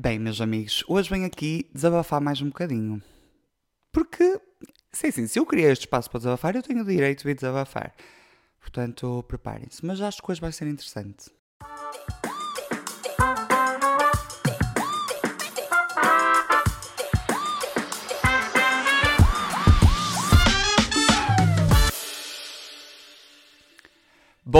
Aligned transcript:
Bem, 0.00 0.16
meus 0.16 0.40
amigos, 0.40 0.84
hoje 0.86 1.10
venho 1.10 1.26
aqui 1.26 1.68
desabafar 1.74 2.20
mais 2.20 2.40
um 2.40 2.46
bocadinho. 2.46 3.02
Porque, 3.90 4.40
sim, 4.92 5.10
sim, 5.10 5.26
se 5.26 5.40
eu 5.40 5.44
criei 5.44 5.72
este 5.72 5.86
espaço 5.86 6.08
para 6.08 6.18
desabafar, 6.18 6.54
eu 6.54 6.62
tenho 6.62 6.82
o 6.82 6.84
direito 6.84 7.26
de 7.26 7.34
desabafar. 7.34 7.92
Portanto, 8.60 9.24
preparem-se. 9.26 9.84
Mas 9.84 10.00
acho 10.00 10.22
que 10.22 10.30
hoje 10.30 10.40
vai 10.40 10.52
ser 10.52 10.68
interessante. 10.68 11.32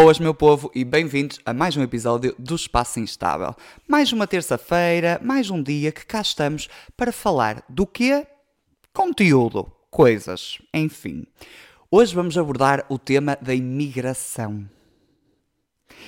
Boas, 0.00 0.20
meu 0.20 0.32
povo, 0.32 0.70
e 0.76 0.84
bem-vindos 0.84 1.40
a 1.44 1.52
mais 1.52 1.76
um 1.76 1.82
episódio 1.82 2.32
do 2.38 2.54
Espaço 2.54 3.00
Instável. 3.00 3.52
Mais 3.88 4.12
uma 4.12 4.28
terça-feira, 4.28 5.20
mais 5.20 5.50
um 5.50 5.60
dia 5.60 5.90
que 5.90 6.06
cá 6.06 6.20
estamos 6.20 6.68
para 6.96 7.10
falar 7.10 7.64
do 7.68 7.84
quê? 7.84 8.24
Conteúdo, 8.92 9.64
coisas, 9.90 10.62
enfim. 10.72 11.26
Hoje 11.90 12.14
vamos 12.14 12.38
abordar 12.38 12.86
o 12.88 12.96
tema 12.96 13.36
da 13.42 13.52
imigração. 13.52 14.70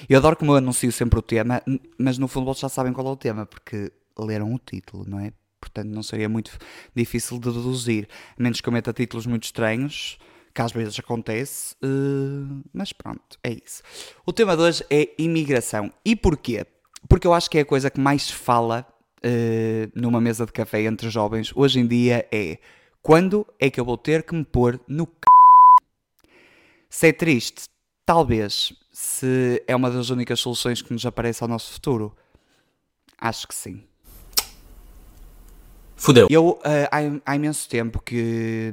Eu 0.08 0.18
adoro 0.18 0.36
como 0.36 0.52
eu 0.52 0.58
anuncio 0.58 0.92
sempre 0.92 1.18
o 1.18 1.22
tema, 1.22 1.60
mas 1.98 2.16
no 2.16 2.28
fundo 2.28 2.46
vocês 2.46 2.60
já 2.60 2.68
sabem 2.68 2.92
qual 2.92 3.08
é 3.08 3.10
o 3.10 3.16
tema, 3.16 3.44
porque 3.44 3.90
leram 4.16 4.54
o 4.54 4.58
título, 4.60 5.04
não 5.04 5.18
é? 5.18 5.32
Portanto, 5.60 5.88
não 5.88 6.04
seria 6.04 6.28
muito 6.28 6.56
difícil 6.94 7.40
de 7.40 7.52
deduzir, 7.52 8.08
a 8.38 8.40
menos 8.40 8.60
que 8.60 8.68
eu 8.68 8.72
meta 8.72 8.92
títulos 8.92 9.26
muito 9.26 9.42
estranhos 9.46 10.16
que 10.54 10.62
às 10.62 10.72
vezes 10.72 10.98
acontece, 10.98 11.74
uh, 11.82 12.62
mas 12.72 12.92
pronto, 12.92 13.38
é 13.42 13.50
isso. 13.50 13.82
O 14.26 14.32
tema 14.32 14.56
de 14.56 14.62
hoje 14.62 14.84
é 14.90 15.08
imigração. 15.18 15.92
E 16.04 16.16
porquê? 16.16 16.66
Porque 17.08 17.26
eu 17.26 17.32
acho 17.32 17.50
que 17.50 17.58
é 17.58 17.60
a 17.62 17.64
coisa 17.64 17.90
que 17.90 18.00
mais 18.00 18.30
fala 18.30 18.86
uh, 19.24 19.92
numa 19.94 20.20
mesa 20.20 20.44
de 20.44 20.52
café 20.52 20.82
entre 20.82 21.08
jovens 21.08 21.52
hoje 21.54 21.80
em 21.80 21.86
dia 21.86 22.26
é 22.32 22.58
quando 23.02 23.46
é 23.58 23.70
que 23.70 23.80
eu 23.80 23.84
vou 23.84 23.96
ter 23.96 24.22
que 24.22 24.34
me 24.34 24.44
pôr 24.44 24.80
no 24.86 25.04
c... 25.04 25.10
Se 26.88 27.08
é 27.08 27.12
triste, 27.12 27.64
talvez, 28.04 28.72
se 28.92 29.62
é 29.66 29.74
uma 29.74 29.90
das 29.90 30.10
únicas 30.10 30.40
soluções 30.40 30.82
que 30.82 30.92
nos 30.92 31.06
aparece 31.06 31.42
ao 31.42 31.48
nosso 31.48 31.72
futuro, 31.72 32.14
acho 33.18 33.46
que 33.46 33.54
sim. 33.54 33.84
Fudeu. 36.00 36.28
Eu, 36.30 36.52
uh, 36.52 36.60
há, 36.90 37.32
há, 37.32 37.36
imenso 37.36 37.68
tempo 37.68 38.00
que, 38.00 38.72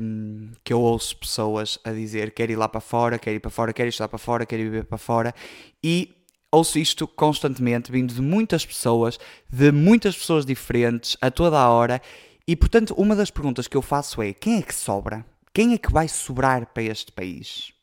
que 0.64 0.72
eu 0.72 0.80
ouço 0.80 1.17
pessoas 1.17 1.78
a 1.84 1.92
dizer 1.92 2.31
quero 2.31 2.53
ir 2.53 2.56
lá 2.56 2.69
para 2.69 2.80
fora, 2.80 3.19
quero 3.19 3.36
ir 3.36 3.42
para 3.42 3.52
fora, 3.52 3.73
quero 3.73 3.89
estudar 3.89 4.08
para 4.08 4.17
fora, 4.17 4.45
quero 4.45 4.64
viver 4.64 4.86
para 4.86 4.97
fora 4.97 5.36
e 5.84 6.16
ouço 6.50 6.80
isto 6.80 7.06
constantemente, 7.06 7.92
vindo 7.92 8.14
de 8.14 8.22
muitas 8.22 8.66
pessoas, 8.66 9.19
de 9.52 9.73
muitas 9.73 10.16
pessoas 10.16 10.45
diferentes, 10.45 11.17
a 11.19 11.30
toda 11.30 11.59
a 11.59 11.69
hora 11.69 12.02
e 12.47 12.56
portanto 12.56 12.94
uma 12.97 13.14
das 13.14 13.30
perguntas 13.30 13.67
que 13.67 13.75
eu 13.75 13.81
faço 13.81 14.22
é 14.22 14.31
quem 14.31 14.59
é 14.59 14.62
que 14.62 14.73
sobra? 14.73 15.25
Quem 15.53 15.73
é 15.73 15.78
que 15.78 15.91
vai 15.91 16.08
sobrar 16.08 16.67
para 16.67 16.84
este 16.84 17.12
país? 17.12 17.73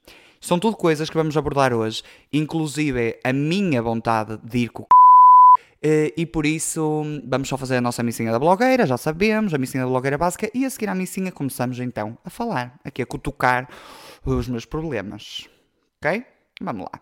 São 0.40 0.58
tudo 0.58 0.74
coisas 0.74 1.10
que 1.10 1.16
vamos 1.16 1.36
abordar 1.36 1.74
hoje, 1.74 2.02
inclusive 2.32 3.18
a 3.22 3.32
minha 3.32 3.82
vontade 3.82 4.38
de 4.42 4.58
ir 4.60 4.68
com 4.70 4.84
o 4.84 4.86
eh, 4.86 5.03
e 6.16 6.24
por 6.24 6.46
isso 6.46 7.02
vamos 7.26 7.48
só 7.48 7.58
fazer 7.58 7.76
a 7.76 7.80
nossa 7.80 8.02
missinha 8.02 8.32
da 8.32 8.38
blogueira, 8.38 8.86
já 8.86 8.96
sabemos, 8.96 9.52
a 9.52 9.58
missinha 9.58 9.84
da 9.84 9.88
blogueira 9.88 10.16
básica, 10.16 10.50
e 10.54 10.64
a 10.64 10.70
seguir 10.70 10.88
à 10.88 10.94
missinha 10.94 11.30
começamos 11.30 11.78
então 11.78 12.16
a 12.24 12.30
falar, 12.30 12.80
aqui 12.82 13.02
a 13.02 13.06
cutucar 13.06 13.68
os 14.24 14.48
meus 14.48 14.64
problemas. 14.64 15.46
Ok? 15.98 16.24
Vamos 16.62 16.86
lá. 16.92 17.00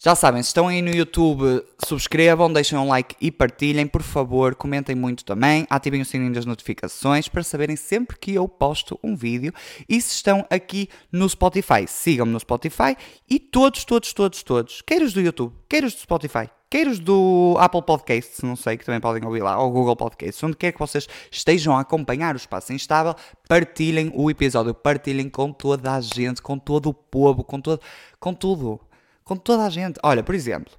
Já 0.00 0.14
sabem, 0.14 0.40
se 0.40 0.50
estão 0.50 0.68
aí 0.68 0.80
no 0.80 0.94
YouTube, 0.94 1.60
subscrevam, 1.84 2.52
deixem 2.52 2.78
um 2.78 2.86
like 2.86 3.16
e 3.20 3.32
partilhem, 3.32 3.84
por 3.84 4.00
favor, 4.00 4.54
comentem 4.54 4.94
muito 4.94 5.24
também, 5.24 5.66
ativem 5.68 6.00
o 6.00 6.04
sininho 6.04 6.32
das 6.32 6.46
notificações 6.46 7.26
para 7.26 7.42
saberem 7.42 7.74
sempre 7.74 8.16
que 8.16 8.32
eu 8.32 8.46
posto 8.46 8.96
um 9.02 9.16
vídeo. 9.16 9.52
E 9.88 10.00
se 10.00 10.14
estão 10.14 10.46
aqui 10.48 10.88
no 11.10 11.28
Spotify, 11.28 11.84
sigam-me 11.88 12.30
no 12.30 12.38
Spotify 12.38 12.96
e 13.28 13.40
todos, 13.40 13.84
todos, 13.84 14.12
todos, 14.12 14.44
todos, 14.44 14.82
quer 14.82 15.02
os 15.02 15.12
do 15.12 15.20
YouTube, 15.20 15.52
quer 15.68 15.82
os 15.82 15.94
do 15.94 16.00
Spotify, 16.00 16.48
queiros 16.70 17.00
do 17.00 17.56
Apple 17.58 17.82
Podcasts, 17.82 18.40
não 18.42 18.54
sei, 18.54 18.76
que 18.76 18.84
também 18.84 19.00
podem 19.00 19.24
ouvir 19.24 19.42
lá, 19.42 19.58
ou 19.60 19.68
Google 19.72 19.96
Podcasts, 19.96 20.40
onde 20.44 20.56
quer 20.56 20.70
que 20.70 20.78
vocês 20.78 21.08
estejam 21.28 21.76
a 21.76 21.80
acompanhar 21.80 22.36
o 22.36 22.38
Espaço 22.38 22.72
Instável, 22.72 23.16
partilhem 23.48 24.12
o 24.14 24.30
episódio, 24.30 24.72
partilhem 24.74 25.28
com 25.28 25.52
toda 25.52 25.92
a 25.92 26.00
gente, 26.00 26.40
com 26.40 26.56
todo 26.56 26.88
o 26.88 26.94
povo, 26.94 27.42
com, 27.42 27.60
todo, 27.60 27.80
com 28.20 28.32
tudo, 28.32 28.80
com 29.28 29.36
toda 29.36 29.66
a 29.66 29.70
gente. 29.70 30.00
Olha, 30.02 30.22
por 30.22 30.34
exemplo, 30.34 30.72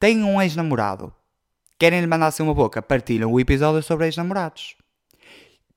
têm 0.00 0.24
um 0.24 0.42
ex-namorado, 0.42 1.14
querem 1.78 2.00
lhe 2.00 2.06
mandar 2.06 2.26
assim 2.26 2.42
uma 2.42 2.52
boca, 2.52 2.82
partilham 2.82 3.32
o 3.32 3.38
episódio 3.38 3.82
sobre 3.82 4.06
ex-namorados. 4.06 4.76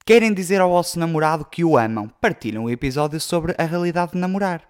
Querem 0.03 0.33
dizer 0.33 0.59
ao 0.59 0.69
vosso 0.69 0.97
namorado 0.99 1.45
que 1.45 1.63
o 1.63 1.77
amam, 1.77 2.09
partilham 2.19 2.63
o 2.63 2.69
episódio 2.71 3.19
sobre 3.19 3.53
a 3.57 3.63
realidade 3.63 4.13
de 4.13 4.17
namorar. 4.17 4.66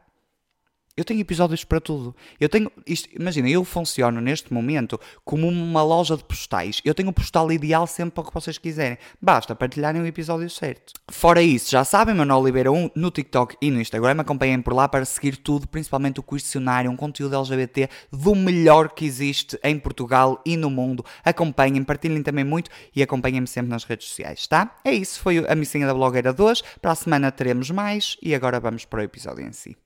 Eu 0.97 1.05
tenho 1.05 1.21
episódios 1.21 1.63
para 1.63 1.79
tudo. 1.79 2.15
Eu 2.39 2.49
tenho. 2.49 2.71
Isto, 2.83 3.07
imagina, 3.15 3.47
eu 3.47 3.63
funciono 3.63 4.19
neste 4.19 4.51
momento 4.51 4.99
como 5.23 5.47
uma 5.47 5.83
loja 5.83 6.17
de 6.17 6.23
postais. 6.23 6.81
Eu 6.83 6.95
tenho 6.95 7.09
o 7.09 7.13
postal 7.13 7.51
ideal 7.51 7.85
sempre 7.85 8.15
para 8.15 8.23
o 8.23 8.25
que 8.25 8.33
vocês 8.33 8.57
quiserem. 8.57 8.97
Basta 9.21 9.55
partilharem 9.55 10.01
o 10.01 10.07
episódio 10.07 10.49
certo. 10.49 10.93
Fora 11.07 11.39
isso, 11.43 11.69
já 11.69 11.85
sabem, 11.85 12.15
Manuel 12.15 12.39
Oliveira 12.39 12.71
1 12.71 12.89
no 12.95 13.11
TikTok 13.11 13.55
e 13.61 13.69
no 13.69 13.79
Instagram. 13.79 14.19
Acompanhem 14.21 14.59
por 14.59 14.73
lá 14.73 14.89
para 14.89 15.05
seguir 15.05 15.37
tudo, 15.37 15.67
principalmente 15.67 16.19
o 16.19 16.23
questionário, 16.23 16.89
um 16.89 16.95
conteúdo 16.95 17.35
LGBT 17.35 17.87
do 18.11 18.33
melhor 18.33 18.89
que 18.89 19.05
existe 19.05 19.59
em 19.63 19.77
Portugal 19.77 20.41
e 20.43 20.57
no 20.57 20.71
mundo. 20.71 21.05
Acompanhem, 21.23 21.83
partilhem 21.83 22.23
também 22.23 22.43
muito 22.43 22.71
e 22.95 23.03
acompanhem-me 23.03 23.45
sempre 23.45 23.69
nas 23.69 23.83
redes 23.83 24.07
sociais, 24.07 24.47
tá? 24.47 24.75
É 24.83 24.91
isso, 24.95 25.19
foi 25.19 25.45
a 25.47 25.53
missinha 25.53 25.85
da 25.85 25.93
blogueira 25.93 26.33
2. 26.33 26.63
Para 26.81 26.93
a 26.93 26.95
semana 26.95 27.31
teremos 27.31 27.69
mais 27.69 28.17
e 28.19 28.33
agora 28.33 28.59
vamos 28.59 28.83
para 28.83 29.01
o 29.01 29.03
episódio 29.03 29.45
em 29.45 29.51
si. 29.51 29.77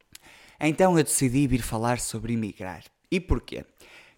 Então 0.67 0.97
eu 0.97 1.03
decidi 1.03 1.47
vir 1.47 1.61
falar 1.61 1.99
sobre 1.99 2.33
emigrar. 2.33 2.83
E 3.11 3.19
porquê? 3.19 3.66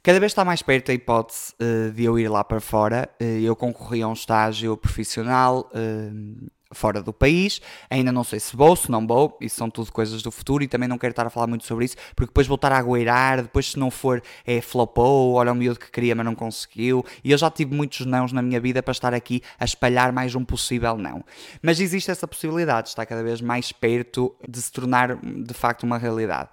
Cada 0.04 0.20
vez 0.20 0.34
está 0.34 0.44
mais 0.44 0.62
perto 0.62 0.92
a 0.92 0.94
hipótese 0.94 1.54
uh, 1.62 1.92
de 1.92 2.04
eu 2.04 2.20
ir 2.20 2.28
lá 2.28 2.44
para 2.44 2.60
fora. 2.60 3.10
Uh, 3.22 3.24
eu 3.24 3.56
concorri 3.56 4.02
a 4.02 4.08
um 4.10 4.14
estágio 4.14 4.76
profissional 4.76 5.72
uh, 5.74 6.52
fora 6.74 7.02
do 7.02 7.14
país. 7.14 7.62
Ainda 7.90 8.12
não 8.12 8.24
sei 8.24 8.40
se 8.40 8.56
vou, 8.56 8.76
se 8.76 8.90
não 8.90 9.06
vou. 9.06 9.38
Isso 9.42 9.56
são 9.56 9.70
tudo 9.70 9.92
coisas 9.92 10.22
do 10.22 10.32
futuro 10.32 10.64
e 10.64 10.68
também 10.68 10.88
não 10.88 10.98
quero 10.98 11.12
estar 11.12 11.26
a 11.26 11.30
falar 11.30 11.48
muito 11.48 11.66
sobre 11.66 11.86
isso, 11.86 11.96
porque 12.16 12.30
depois 12.30 12.48
voltar 12.48 12.72
a 12.72 12.78
agueirar, 12.78 13.42
depois 13.42 13.72
se 13.72 13.80
não 13.80 13.92
for, 13.92 14.22
é 14.46 14.62
flopou, 14.62 15.34
olha 15.34 15.52
o 15.52 15.56
miúdo 15.56 15.80
que 15.80 15.92
queria, 15.92 16.16
mas 16.16 16.26
não 16.26 16.36
conseguiu. 16.36 17.06
E 17.24 17.32
eu 17.32 17.38
já 17.38 17.50
tive 17.50 17.76
muitos 17.76 18.06
nãos 18.06 18.32
na 18.32 18.42
minha 18.42 18.60
vida 18.60 18.82
para 18.82 18.92
estar 18.92 19.14
aqui 19.14 19.42
a 19.60 19.66
espalhar 19.66 20.12
mais 20.12 20.36
um 20.36 20.44
possível 20.44 20.98
não. 20.98 21.24
Mas 21.62 21.80
existe 21.80 22.12
essa 22.12 22.28
possibilidade, 22.28 22.90
está 22.90 23.06
cada 23.06 23.24
vez 23.24 23.42
mais 23.42 23.72
perto 23.72 24.36
de 24.48 24.62
se 24.62 24.72
tornar 24.72 25.16
de 25.18 25.54
facto 25.54 25.84
uma 25.84 25.98
realidade. 25.98 26.50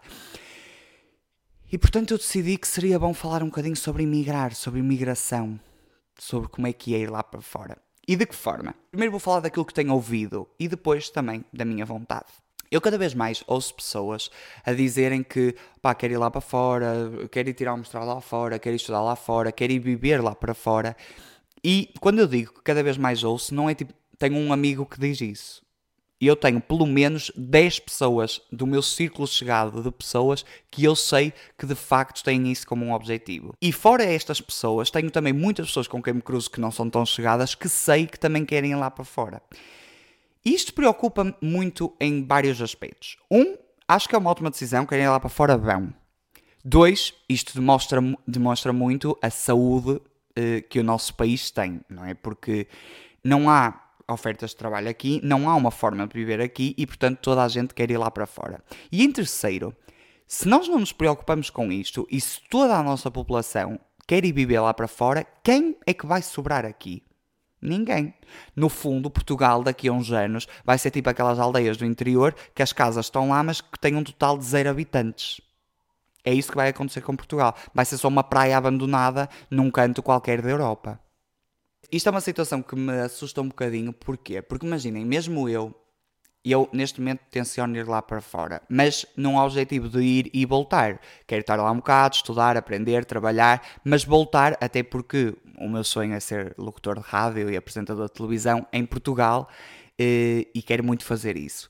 E 1.73 1.79
portanto 1.79 2.13
eu 2.13 2.19
decidi 2.19 2.59
que 2.59 2.67
seria 2.67 2.99
bom 2.99 3.15
falar 3.15 3.43
um 3.43 3.47
bocadinho 3.47 3.77
sobre 3.77 4.03
imigrar, 4.03 4.55
sobre 4.55 4.81
imigração, 4.81 5.59
sobre 6.19 6.49
como 6.49 6.67
é 6.67 6.73
que 6.73 6.95
é 6.95 6.99
ir 6.99 7.11
lá 7.11 7.23
para 7.23 7.41
fora. 7.41 7.79
E 8.11 8.17
de 8.17 8.27
que 8.27 8.35
forma? 8.35 8.75
Primeiro 8.91 9.13
vou 9.13 9.21
falar 9.21 9.39
daquilo 9.39 9.65
que 9.65 9.73
tenho 9.73 9.95
ouvido 9.95 10.49
e 10.59 10.67
depois 10.67 11.11
também 11.11 11.45
da 11.53 11.65
minha 11.65 11.87
vontade. 11.87 12.27
Eu 12.69 12.81
cada 12.81 12.99
vez 12.99 13.15
mais 13.15 13.45
ouço 13.47 13.73
pessoas 13.73 14.33
a 14.67 14.73
dizerem 14.73 15.23
que 15.23 15.55
pá, 15.81 15.95
quero 15.95 16.15
ir 16.15 16.17
lá 16.17 16.29
para 16.29 16.41
fora, 16.41 17.09
quero 17.31 17.51
ir 17.51 17.55
tirar 17.55 17.73
um 17.73 17.77
mestrado 17.77 18.09
lá 18.09 18.21
fora, 18.21 18.59
quero 18.59 18.75
ir 18.75 18.79
estudar 18.79 19.01
lá 19.01 19.15
fora, 19.15 19.53
quero 19.53 19.73
ir 19.73 19.79
viver 19.79 20.21
lá 20.21 20.35
para 20.35 20.55
fora. 20.55 20.97
E 21.63 21.95
quando 22.01 22.19
eu 22.19 22.27
digo 22.27 22.53
que 22.55 22.63
cada 22.63 22.83
vez 22.83 22.99
mais 22.99 23.23
ouço, 23.23 23.55
não 23.55 23.71
é 23.71 23.77
tipo, 23.77 23.95
tenho 24.19 24.35
um 24.35 24.53
amigo 24.53 24.85
que 24.85 24.99
diz 24.99 25.21
isso. 25.21 25.63
E 26.21 26.27
eu 26.27 26.37
tenho 26.37 26.61
pelo 26.61 26.87
menos 26.87 27.33
10 27.35 27.81
pessoas 27.81 28.43
do 28.53 28.67
meu 28.67 28.83
círculo 28.83 29.27
chegado 29.27 29.83
de 29.83 29.91
pessoas 29.91 30.45
que 30.71 30.85
eu 30.85 30.95
sei 30.95 31.33
que 31.57 31.65
de 31.65 31.75
facto 31.75 32.23
têm 32.23 32.53
isso 32.53 32.67
como 32.67 32.85
um 32.85 32.93
objetivo. 32.93 33.55
E 33.61 33.73
fora 33.73 34.05
estas 34.05 34.41
pessoas, 34.41 34.91
tenho 34.91 35.11
também 35.11 35.33
muitas 35.33 35.69
pessoas 35.69 35.89
com 35.89 36.03
quem 36.03 36.15
me 36.15 36.21
cruzo 36.23 36.51
que 36.51 36.61
não 36.61 36.71
são 36.71 36.91
tão 36.91 37.07
chegadas 37.07 37.55
que 37.55 37.69
sei 37.69 38.07
que 38.07 38.21
também 38.21 38.45
querem 38.45 38.73
ir 38.73 38.77
lá 38.77 38.91
para 38.91 39.05
fora. 39.05 39.43
Isto 40.45 40.75
preocupa-me 40.75 41.35
muito 41.41 41.95
em 41.99 42.27
vários 42.27 42.61
aspectos. 42.61 43.17
Um, 43.31 43.57
acho 43.89 44.09
que 44.09 44.15
é 44.15 44.19
uma 44.19 44.31
ótima 44.31 44.51
decisão, 44.51 44.85
querem 44.85 45.05
ir 45.05 45.09
lá 45.09 45.21
para 45.21 45.29
fora, 45.31 45.57
vão. 45.57 45.93
Dois, 46.63 47.15
isto 47.29 47.55
demonstra, 47.55 48.01
demonstra 48.27 48.73
muito 48.73 49.17
a 49.23 49.31
saúde 49.31 50.01
eh, 50.37 50.61
que 50.61 50.79
o 50.79 50.85
nosso 50.85 51.15
país 51.15 51.51
tem, 51.51 51.81
não 51.89 52.05
é? 52.05 52.13
Porque 52.13 52.67
não 53.25 53.49
há 53.49 53.90
ofertas 54.13 54.51
de 54.51 54.57
trabalho 54.57 54.89
aqui, 54.89 55.21
não 55.23 55.49
há 55.49 55.55
uma 55.55 55.71
forma 55.71 56.07
de 56.07 56.15
viver 56.15 56.41
aqui 56.41 56.75
e, 56.77 56.87
portanto, 56.87 57.19
toda 57.21 57.43
a 57.43 57.49
gente 57.49 57.75
quer 57.75 57.91
ir 57.91 57.97
lá 57.97 58.11
para 58.11 58.27
fora. 58.27 58.63
E 58.91 59.05
em 59.05 59.11
terceiro, 59.13 59.75
se 60.27 60.47
nós 60.47 60.69
não 60.69 60.79
nos 60.79 60.93
preocupamos 60.93 61.51
com 61.51 61.73
isto 61.73 62.07
e 62.11 62.21
se 62.21 62.41
toda 62.49 62.77
a 62.77 62.83
nossa 62.83 63.11
população 63.11 63.79
quer 64.07 64.25
ir 64.25 64.33
viver 64.33 64.61
lá 64.61 64.73
para 64.73 64.89
fora, 64.89 65.27
quem 65.43 65.77
é 65.87 65.95
que 65.95 66.07
vai 66.07 66.23
sobrar 66.23 66.65
aqui? 66.65 67.03
Ninguém. 67.61 68.15
No 68.57 68.69
fundo, 68.69 69.11
Portugal, 69.11 69.63
daqui 69.63 69.89
a 69.89 69.93
uns 69.93 70.11
anos, 70.13 70.49
vai 70.65 70.79
ser 70.79 70.91
tipo 70.91 71.11
aquelas 71.11 71.39
aldeias 71.39 71.77
do 71.77 71.85
interior 71.85 72.35
que 72.55 72.63
as 72.63 72.73
casas 72.73 73.07
estão 73.07 73.29
lá, 73.29 73.43
mas 73.43 73.61
que 73.61 73.79
têm 73.79 73.95
um 73.97 74.05
total 74.05 74.39
de 74.39 74.45
zero 74.45 74.71
habitantes. 74.71 75.41
É 76.25 76.33
isso 76.33 76.51
que 76.51 76.57
vai 76.57 76.69
acontecer 76.69 77.01
com 77.03 77.17
Portugal. 77.17 77.55
Vai 77.75 77.85
ser 77.85 77.99
só 77.99 78.09
uma 78.09 78.25
praia 78.25 78.57
abandonada 78.57 79.29
num 79.51 79.71
canto 79.71 80.03
qualquer 80.03 80.41
da 80.43 80.51
Europa. 80.51 80.99
Isto 81.91 82.09
é 82.09 82.11
uma 82.11 82.21
situação 82.21 82.63
que 82.63 82.77
me 82.77 83.01
assusta 83.01 83.41
um 83.41 83.49
bocadinho, 83.49 83.93
porquê? 83.93 84.41
Porque 84.43 84.67
imaginem, 84.67 85.05
mesmo 85.05 85.49
eu, 85.49 85.75
eu 86.45 86.69
neste 86.73 87.01
momento 87.01 87.21
tenciono 87.31 87.77
ir 87.77 87.87
lá 87.87 88.01
para 88.01 88.21
fora, 88.21 88.63
mas 88.69 89.07
não 89.17 89.39
há 89.39 89.45
objetivo 89.45 89.89
de 89.89 90.01
ir 90.01 90.31
e 90.33 90.47
voltar. 90.47 91.01
Quero 91.27 91.41
estar 91.41 91.57
lá 91.57 91.71
um 91.71 91.77
bocado, 91.77 92.17
estudar, 92.17 92.57
aprender, 92.57 93.05
trabalhar, 93.05 93.63
mas 93.85 94.05
voltar, 94.05 94.57
até 94.61 94.83
porque 94.83 95.35
o 95.59 95.69
meu 95.69 95.85
sonho 95.85 96.15
é 96.15 96.21
ser 96.21 96.55
locutor 96.57 96.97
de 96.97 97.05
rádio 97.05 97.51
e 97.51 97.57
apresentador 97.57 98.07
de 98.07 98.15
televisão 98.15 98.67
em 98.73 98.87
Portugal 98.87 99.49
eh, 99.99 100.47
e 100.55 100.63
quero 100.63 100.85
muito 100.85 101.05
fazer 101.05 101.37
isso. 101.37 101.69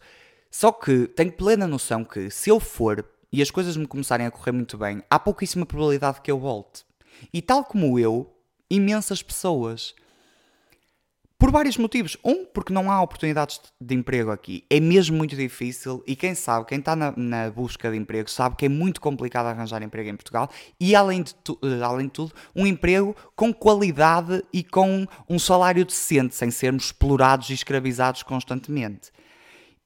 Só 0.51 0.71
que 0.71 1.07
tenho 1.09 1.33
plena 1.33 1.67
noção 1.67 2.05
que 2.05 2.31
se 2.31 2.51
eu 2.51 2.61
for 2.61 3.05
e 3.33 3.41
as 3.41 3.51
coisas 3.51 3.77
me 3.77 3.87
começarem 3.87 4.27
a 4.27 4.31
correr 4.31 4.53
muito 4.53 4.77
bem, 4.77 5.03
há 5.09 5.19
pouquíssima 5.19 5.65
probabilidade 5.65 6.21
que 6.21 6.31
eu 6.31 6.39
volte. 6.39 6.85
E 7.33 7.41
tal 7.41 7.65
como 7.65 7.99
eu, 7.99 8.31
imensas 8.71 9.23
pessoas. 9.23 9.95
Por 11.39 11.51
vários 11.51 11.79
motivos. 11.79 12.19
Um, 12.23 12.45
porque 12.45 12.73
não 12.73 12.91
há 12.91 13.01
oportunidades 13.03 13.61
de 13.81 13.95
emprego 13.95 14.31
aqui. 14.31 14.65
É 14.69 14.79
mesmo 14.79 15.17
muito 15.17 15.35
difícil 15.35 16.05
e 16.07 16.15
quem 16.15 16.35
sabe, 16.35 16.67
quem 16.67 16.79
está 16.79 16.95
na, 16.95 17.15
na 17.17 17.51
busca 17.51 17.91
de 17.91 17.97
emprego, 17.97 18.31
sabe 18.31 18.57
que 18.57 18.67
é 18.67 18.69
muito 18.69 19.01
complicado 19.01 19.47
arranjar 19.47 19.83
emprego 19.83 20.11
em 20.11 20.17
Portugal 20.17 20.51
e, 20.79 20.95
além 20.95 21.23
de, 21.23 21.35
tu, 21.35 21.59
eh, 21.65 21.83
além 21.83 22.07
de 22.07 22.13
tudo, 22.13 22.35
um 22.55 22.67
emprego 22.67 23.17
com 23.35 23.55
qualidade 23.55 24.45
e 24.53 24.63
com 24.63 25.07
um 25.29 25.39
salário 25.39 25.85
decente, 25.85 26.35
sem 26.35 26.51
sermos 26.51 26.85
explorados 26.85 27.49
e 27.49 27.55
escravizados 27.55 28.23
constantemente. 28.23 29.11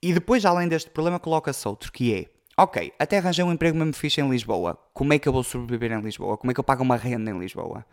E 0.03 0.13
depois, 0.13 0.45
além 0.45 0.67
deste 0.67 0.91
problema, 0.91 1.21
coloca-se 1.21 1.67
outro, 1.69 1.93
que 1.93 2.13
é 2.13 2.35
Ok, 2.57 2.93
até 3.01 3.19
arranjei 3.19 3.45
um 3.45 3.53
emprego 3.53 3.77
mesmo 3.77 3.93
fixe 3.95 4.21
em 4.21 4.31
Lisboa. 4.31 4.79
Como 4.93 5.13
é 5.13 5.19
que 5.19 5.29
eu 5.29 5.33
vou 5.33 5.43
sobreviver 5.43 5.91
em 5.91 6.01
Lisboa? 6.01 6.37
Como 6.37 6.53
é 6.53 6.55
que 6.55 6.61
eu 6.61 6.65
pago 6.65 6.85
uma 6.85 6.97
renda 6.97 7.29
em 7.29 7.37
Lisboa? 7.37 7.85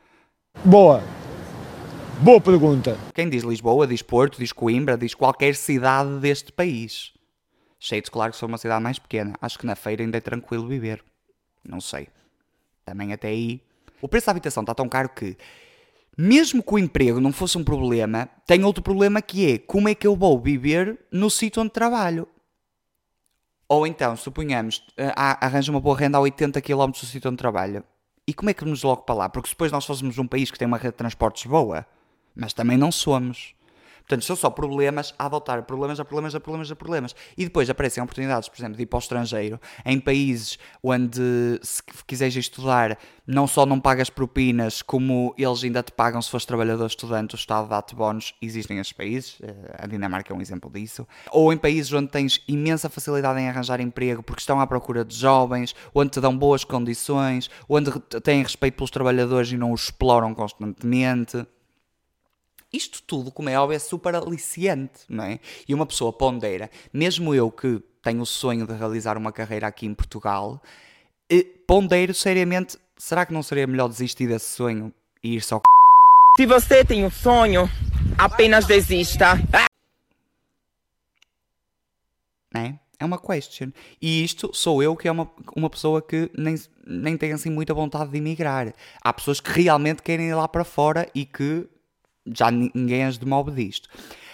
Boa. 0.64 1.02
Boa 2.22 2.40
pergunta. 2.40 2.96
Quem 3.16 3.28
diz 3.28 3.42
Lisboa, 3.42 3.88
diz 3.88 4.04
Porto, 4.04 4.38
diz 4.38 4.52
Coimbra, 4.52 4.96
diz 4.96 5.16
qualquer 5.16 5.56
cidade 5.56 6.20
deste 6.20 6.52
país. 6.52 7.14
Cheio 7.80 8.04
claro 8.12 8.32
que 8.32 8.38
sou 8.38 8.48
uma 8.48 8.60
cidade 8.60 8.84
mais 8.84 9.00
pequena. 9.00 9.34
Acho 9.42 9.58
que 9.58 9.66
na 9.66 9.76
feira 9.76 10.04
ainda 10.04 10.20
é 10.20 10.22
tranquilo 10.22 10.68
viver. 10.68 11.04
Não 11.68 11.82
sei. 11.82 12.10
Também 12.86 13.12
até 13.12 13.30
aí. 13.30 13.60
O 14.00 14.08
preço 14.08 14.28
da 14.28 14.34
habitação 14.34 14.62
está 14.62 14.76
tão 14.76 14.88
caro 14.88 15.10
que, 15.10 15.36
mesmo 16.16 16.62
que 16.62 16.74
o 16.76 16.78
emprego 16.78 17.20
não 17.20 17.34
fosse 17.34 17.58
um 17.58 17.64
problema, 17.64 18.30
tem 18.46 18.64
outro 18.64 18.84
problema 18.84 19.20
que 19.20 19.54
é 19.54 19.58
como 19.58 19.90
é 19.90 19.96
que 19.96 20.06
eu 20.06 20.16
vou 20.16 20.40
viver 20.40 21.00
no 21.12 21.32
sítio 21.32 21.64
onde 21.64 21.72
trabalho. 21.72 22.28
Ou 23.68 23.88
então, 23.88 24.16
suponhamos, 24.16 24.86
eh, 24.96 25.12
arranja 25.16 25.72
uma 25.72 25.82
boa 25.82 25.98
renda 25.98 26.20
a 26.20 26.22
80 26.22 26.62
km 26.62 26.92
do 26.92 26.98
sítio 26.98 27.32
onde 27.32 27.38
trabalha. 27.38 27.84
E 28.28 28.34
como 28.34 28.50
é 28.50 28.54
que 28.54 28.64
nos 28.66 28.84
logo 28.84 29.02
para 29.02 29.16
lá? 29.16 29.30
Porque 29.30 29.50
se 29.50 29.54
depois 29.54 29.72
nós 29.72 29.86
fôssemos 29.86 30.18
um 30.18 30.28
país 30.28 30.52
que 30.52 30.58
tem 30.58 30.68
uma 30.68 30.78
rede 30.78 30.92
de 30.92 30.98
transportes 30.98 31.46
boa, 31.46 31.86
mas 32.36 32.54
também 32.54 32.78
não 32.78 32.92
somos. 32.92 33.56
Portanto, 34.12 34.26
são 34.26 34.36
só 34.36 34.50
problemas 34.50 35.14
a 35.18 35.26
adotar, 35.26 35.64
problemas 35.64 35.98
a 35.98 36.04
problemas 36.04 36.36
a 36.36 36.40
problemas 36.42 36.70
a 36.70 36.76
problemas. 36.76 37.16
E 37.38 37.46
depois 37.46 37.70
aparecem 37.70 38.04
oportunidades, 38.04 38.50
por 38.50 38.60
exemplo, 38.60 38.76
de 38.76 38.84
ir 38.84 38.86
para 38.86 38.98
o 38.98 39.00
estrangeiro, 39.00 39.58
em 39.86 40.02
países 40.02 40.60
onde, 40.84 41.22
se 41.64 41.82
quiseres 42.06 42.36
estudar, 42.36 42.98
não 43.26 43.48
só 43.48 43.66
não 43.66 43.80
pagas 43.80 44.10
propinas, 44.10 44.82
como 44.82 45.34
eles 45.38 45.64
ainda 45.64 45.82
te 45.82 45.94
pagam 45.94 46.22
se 46.22 46.30
fores 46.30 46.46
trabalhador 46.46 46.88
estudante, 46.88 47.36
o 47.36 47.38
Estado 47.38 47.70
dá-te 47.70 47.96
bónus. 47.96 48.34
Existem 48.42 48.80
esses 48.80 48.92
países, 48.92 49.38
eh, 49.42 49.78
a 49.80 49.88
Dinamarca 49.88 50.34
é 50.34 50.36
um 50.36 50.42
exemplo 50.42 50.70
disso. 50.70 51.08
Ou 51.32 51.54
em 51.54 51.58
países 51.58 51.94
onde 51.94 52.10
tens 52.10 52.44
imensa 52.50 52.90
facilidade 52.90 53.40
em 53.40 53.48
arranjar 53.48 53.80
emprego 53.80 54.22
porque 54.22 54.42
estão 54.42 54.60
à 54.60 54.68
procura 54.68 55.06
de 55.06 55.16
jovens, 55.16 55.74
onde 55.96 56.12
te 56.12 56.20
dão 56.20 56.38
boas 56.38 56.66
condições, 56.66 57.50
onde 57.70 57.98
têm 58.22 58.44
respeito 58.44 58.76
pelos 58.76 58.92
trabalhadores 58.92 59.54
e 59.54 59.56
não 59.56 59.72
os 59.72 59.84
exploram 59.84 60.34
constantemente. 60.34 61.48
Isto 62.74 63.04
tudo, 63.04 63.32
como 63.32 63.50
é 63.50 63.60
óbvio, 63.60 63.76
é 63.76 63.80
super 63.80 64.16
aliciante, 64.16 65.02
não 65.10 65.26
é? 65.26 65.40
E 65.68 65.74
uma 65.74 65.86
pessoa 65.86 66.14
pondera, 66.14 66.70
mesmo 66.94 67.36
eu 67.36 67.52
que 67.52 67.82
tenho 68.02 68.22
o 68.22 68.26
sonho 68.26 68.66
de 68.66 68.74
realizar 68.74 69.18
uma 69.18 69.32
carreira 69.32 69.68
aqui 69.68 69.86
em 69.86 69.94
Portugal, 69.94 70.62
eh, 71.30 71.46
pondero 71.68 72.14
seriamente, 72.14 72.78
será 72.98 73.26
que 73.26 73.34
não 73.34 73.44
seria 73.44 73.68
melhor 73.68 73.90
desistir 73.90 74.28
desse 74.28 74.52
sonho 74.52 74.94
e 75.22 75.36
ir 75.36 75.42
só 75.42 75.58
c... 75.58 75.62
Se 76.42 76.46
você 76.46 76.86
tem 76.86 77.04
um 77.06 77.12
sonho, 77.12 77.70
apenas 78.18 78.66
desista. 78.66 79.34
É? 82.56 82.74
É 83.00 83.06
uma 83.06 83.18
question. 83.18 83.72
E 84.02 84.24
isto 84.24 84.52
sou 84.54 84.82
eu 84.82 84.96
que 84.96 85.08
é 85.08 85.12
uma, 85.12 85.30
uma 85.56 85.70
pessoa 85.70 86.02
que 86.02 86.30
nem, 86.38 86.56
nem 86.86 87.18
tem 87.18 87.34
assim 87.34 87.50
muita 87.50 87.74
vontade 87.74 88.12
de 88.12 88.18
emigrar. 88.18 88.74
Há 89.02 89.12
pessoas 89.12 89.40
que 89.42 89.50
realmente 89.52 90.02
querem 90.02 90.30
ir 90.30 90.36
lá 90.36 90.48
para 90.48 90.64
fora 90.64 91.10
e 91.14 91.26
que 91.26 91.68
já 92.26 92.52
ninguém 92.52 93.06
as 93.06 93.18
demove 93.18 93.52
disto. 93.52 93.90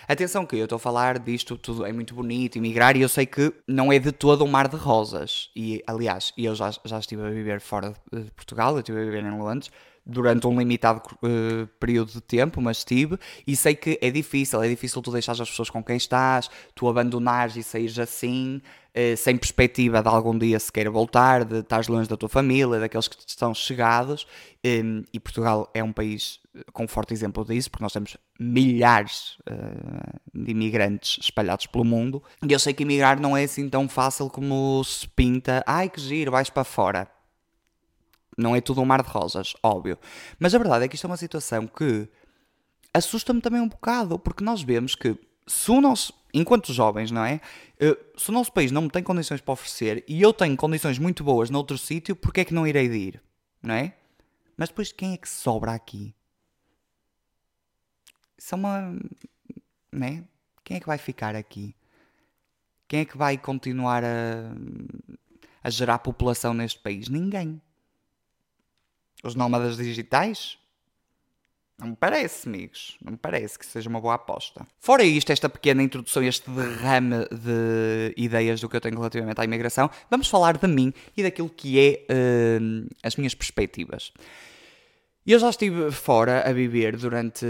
Atenção 0.08 0.46
que 0.46 0.56
eu 0.56 0.64
estou 0.64 0.78
a 0.78 0.80
falar 0.80 1.20
disto, 1.20 1.58
tudo 1.58 1.86
é 1.86 1.92
muito 1.92 2.16
bonito, 2.16 2.58
emigrar, 2.58 2.96
e 2.96 3.02
eu 3.02 3.10
sei 3.10 3.26
que 3.26 3.54
não 3.68 3.92
é 3.92 4.00
de 4.00 4.14
todo 4.14 4.46
um 4.46 4.48
mar 4.48 4.70
de 4.70 4.78
rosas. 4.78 5.50
E, 5.54 5.84
aliás, 5.86 6.34
eu 6.38 6.56
já, 6.56 6.72
já 6.86 6.98
estive 6.98 7.24
a 7.24 7.30
viver 7.30 7.60
fora 7.60 7.94
de 8.12 8.32
Portugal, 8.32 8.74
eu 8.74 8.80
estive 8.80 9.02
a 9.02 9.04
viver 9.04 9.24
em 9.24 9.38
Londres, 9.38 9.70
durante 10.08 10.48
um 10.48 10.58
limitado 10.58 11.02
uh, 11.16 11.68
período 11.80 12.14
de 12.14 12.22
tempo, 12.22 12.62
mas 12.62 12.78
estive, 12.78 13.20
e 13.46 13.56
sei 13.56 13.76
que 13.76 14.00
é 14.02 14.10
difícil, 14.10 14.64
é 14.64 14.70
difícil 14.70 15.02
tu 15.02 15.12
deixares 15.12 15.42
as 15.42 15.50
pessoas 15.50 15.70
com 15.70 15.84
quem 15.84 15.98
estás, 15.98 16.50
tu 16.74 16.88
abandonares 16.88 17.58
e 17.58 17.64
saíres 17.64 18.00
assim, 18.00 18.62
uh, 18.96 19.18
sem 19.18 19.36
perspectiva 19.36 20.02
de 20.02 20.08
algum 20.08 20.38
dia 20.38 20.60
sequer 20.60 20.90
voltar, 20.90 21.44
de 21.44 21.60
estar 21.60 21.86
longe 21.90 22.08
da 22.08 22.16
tua 22.16 22.30
família, 22.30 22.80
daqueles 22.80 23.08
que 23.08 23.18
te 23.18 23.28
estão 23.28 23.54
chegados, 23.54 24.26
um, 24.66 24.70
ehm, 24.70 25.04
e 25.14 25.20
Portugal 25.20 25.70
é 25.74 25.84
um 25.84 25.92
país 25.92 26.40
com 26.74 26.86
um 26.86 26.88
forte 26.88 27.14
exemplo 27.14 27.46
disso, 27.46 27.70
porque 27.70 27.84
nós 27.84 27.94
temos 27.94 28.18
milhares 28.40 29.38
uh, 29.50 30.20
de 30.34 30.52
imigrantes 30.52 31.20
espalhados 31.22 31.68
pelo 31.68 31.84
mundo, 31.84 32.24
e 32.48 32.52
eu 32.52 32.60
sei 32.60 32.74
que 32.74 32.84
emigrar 32.84 33.20
não 33.20 33.36
é 33.36 33.44
assim 33.44 33.70
tão 33.70 33.90
fácil 33.90 34.30
como 34.30 34.82
se 34.86 35.08
pinta, 35.10 35.64
ai 35.68 35.90
que 35.90 36.00
giro, 36.00 36.32
vais 36.32 36.50
para 36.50 36.64
fora 36.64 37.17
não 38.38 38.56
é 38.56 38.62
tudo 38.62 38.82
um 38.82 38.86
mar 38.86 39.02
de 39.02 39.10
rosas, 39.10 39.54
óbvio. 39.64 39.98
Mas 40.40 40.54
a 40.54 40.58
verdade 40.58 40.86
é 40.86 40.88
que 40.88 40.96
isto 40.96 41.06
é 41.06 41.10
uma 41.10 41.18
situação 41.18 41.66
que 41.68 42.08
assusta-me 42.94 43.42
também 43.42 43.60
um 43.60 43.68
bocado, 43.68 44.20
porque 44.20 44.44
nós 44.44 44.62
vemos 44.62 44.96
que 44.96 45.18
se 45.48 45.72
o 45.72 45.82
nosso, 45.82 46.14
enquanto 46.34 46.72
jovens, 46.74 47.10
não 47.10 47.24
é? 47.24 47.42
Eh, 47.80 47.98
se 48.18 48.30
o 48.30 48.34
nosso 48.34 48.52
país 48.52 48.72
não 48.72 48.84
me 48.84 48.90
tem 48.90 49.02
condições 49.02 49.42
para 49.42 49.54
oferecer 49.54 50.04
e 50.08 50.22
eu 50.22 50.34
tenho 50.34 50.56
condições 50.56 51.00
muito 51.00 51.24
boas 51.24 51.50
noutro 51.50 51.78
sítio, 51.78 52.16
porquê 52.16 52.42
é 52.42 52.46
que 52.46 52.54
não 52.54 52.68
irei 52.68 52.88
de 52.88 52.98
ir? 52.98 53.24
Não 53.62 53.74
é? 53.74 53.94
Mas 54.56 54.70
depois 54.70 54.92
quem 54.92 55.14
é 55.14 55.18
que 55.18 55.30
sobra 55.30 55.74
aqui? 55.74 56.14
Isso 58.38 58.54
é 58.54 58.58
uma. 58.58 59.00
Não 59.92 60.08
é? 60.08 60.24
Quem 60.64 60.78
é 60.78 60.80
que 60.80 60.88
vai 60.88 60.98
ficar 60.98 61.36
aqui? 61.36 61.76
Quem 62.88 63.02
é 63.02 63.06
que 63.06 63.18
vai 63.18 63.38
continuar 63.38 64.04
a, 64.04 64.54
a 65.64 65.70
gerar 65.70 66.00
população 66.00 66.54
neste 66.54 66.80
país? 66.80 67.10
Ninguém. 67.10 67.62
Os 69.24 69.36
nómadas 69.36 69.78
digitais? 69.78 70.58
Não 71.80 71.90
me 71.90 71.96
parece, 71.96 72.50
amigos. 72.50 72.98
Não 73.04 73.12
me 73.12 73.18
parece 73.18 73.60
que 73.60 73.66
seja 73.66 73.88
uma 73.88 74.02
boa 74.02 74.16
aposta. 74.16 74.66
Fora 74.80 75.04
isto, 75.04 75.32
esta 75.32 75.48
pequena 75.48 75.84
introdução, 75.84 76.24
este 76.24 76.50
derrame 76.50 77.28
de 77.32 78.14
ideias 78.18 78.60
do 78.60 78.68
que 78.68 78.76
eu 78.76 78.82
tenho 78.82 78.98
relativamente 78.98 79.40
à 79.40 79.44
imigração, 79.44 79.90
vamos 80.10 80.28
falar 80.28 80.58
de 80.58 80.68
mim 80.68 80.92
e 81.16 81.22
daquilo 81.22 81.50
que 81.50 81.80
é 81.80 82.06
uh, 82.12 82.90
as 83.04 83.16
minhas 83.16 83.36
perspectivas. 83.36 84.12
Eu 85.26 85.38
já 85.38 85.50
estive 85.50 85.92
fora 85.92 86.50
a 86.50 86.52
viver 86.52 86.98
durante 86.98 87.46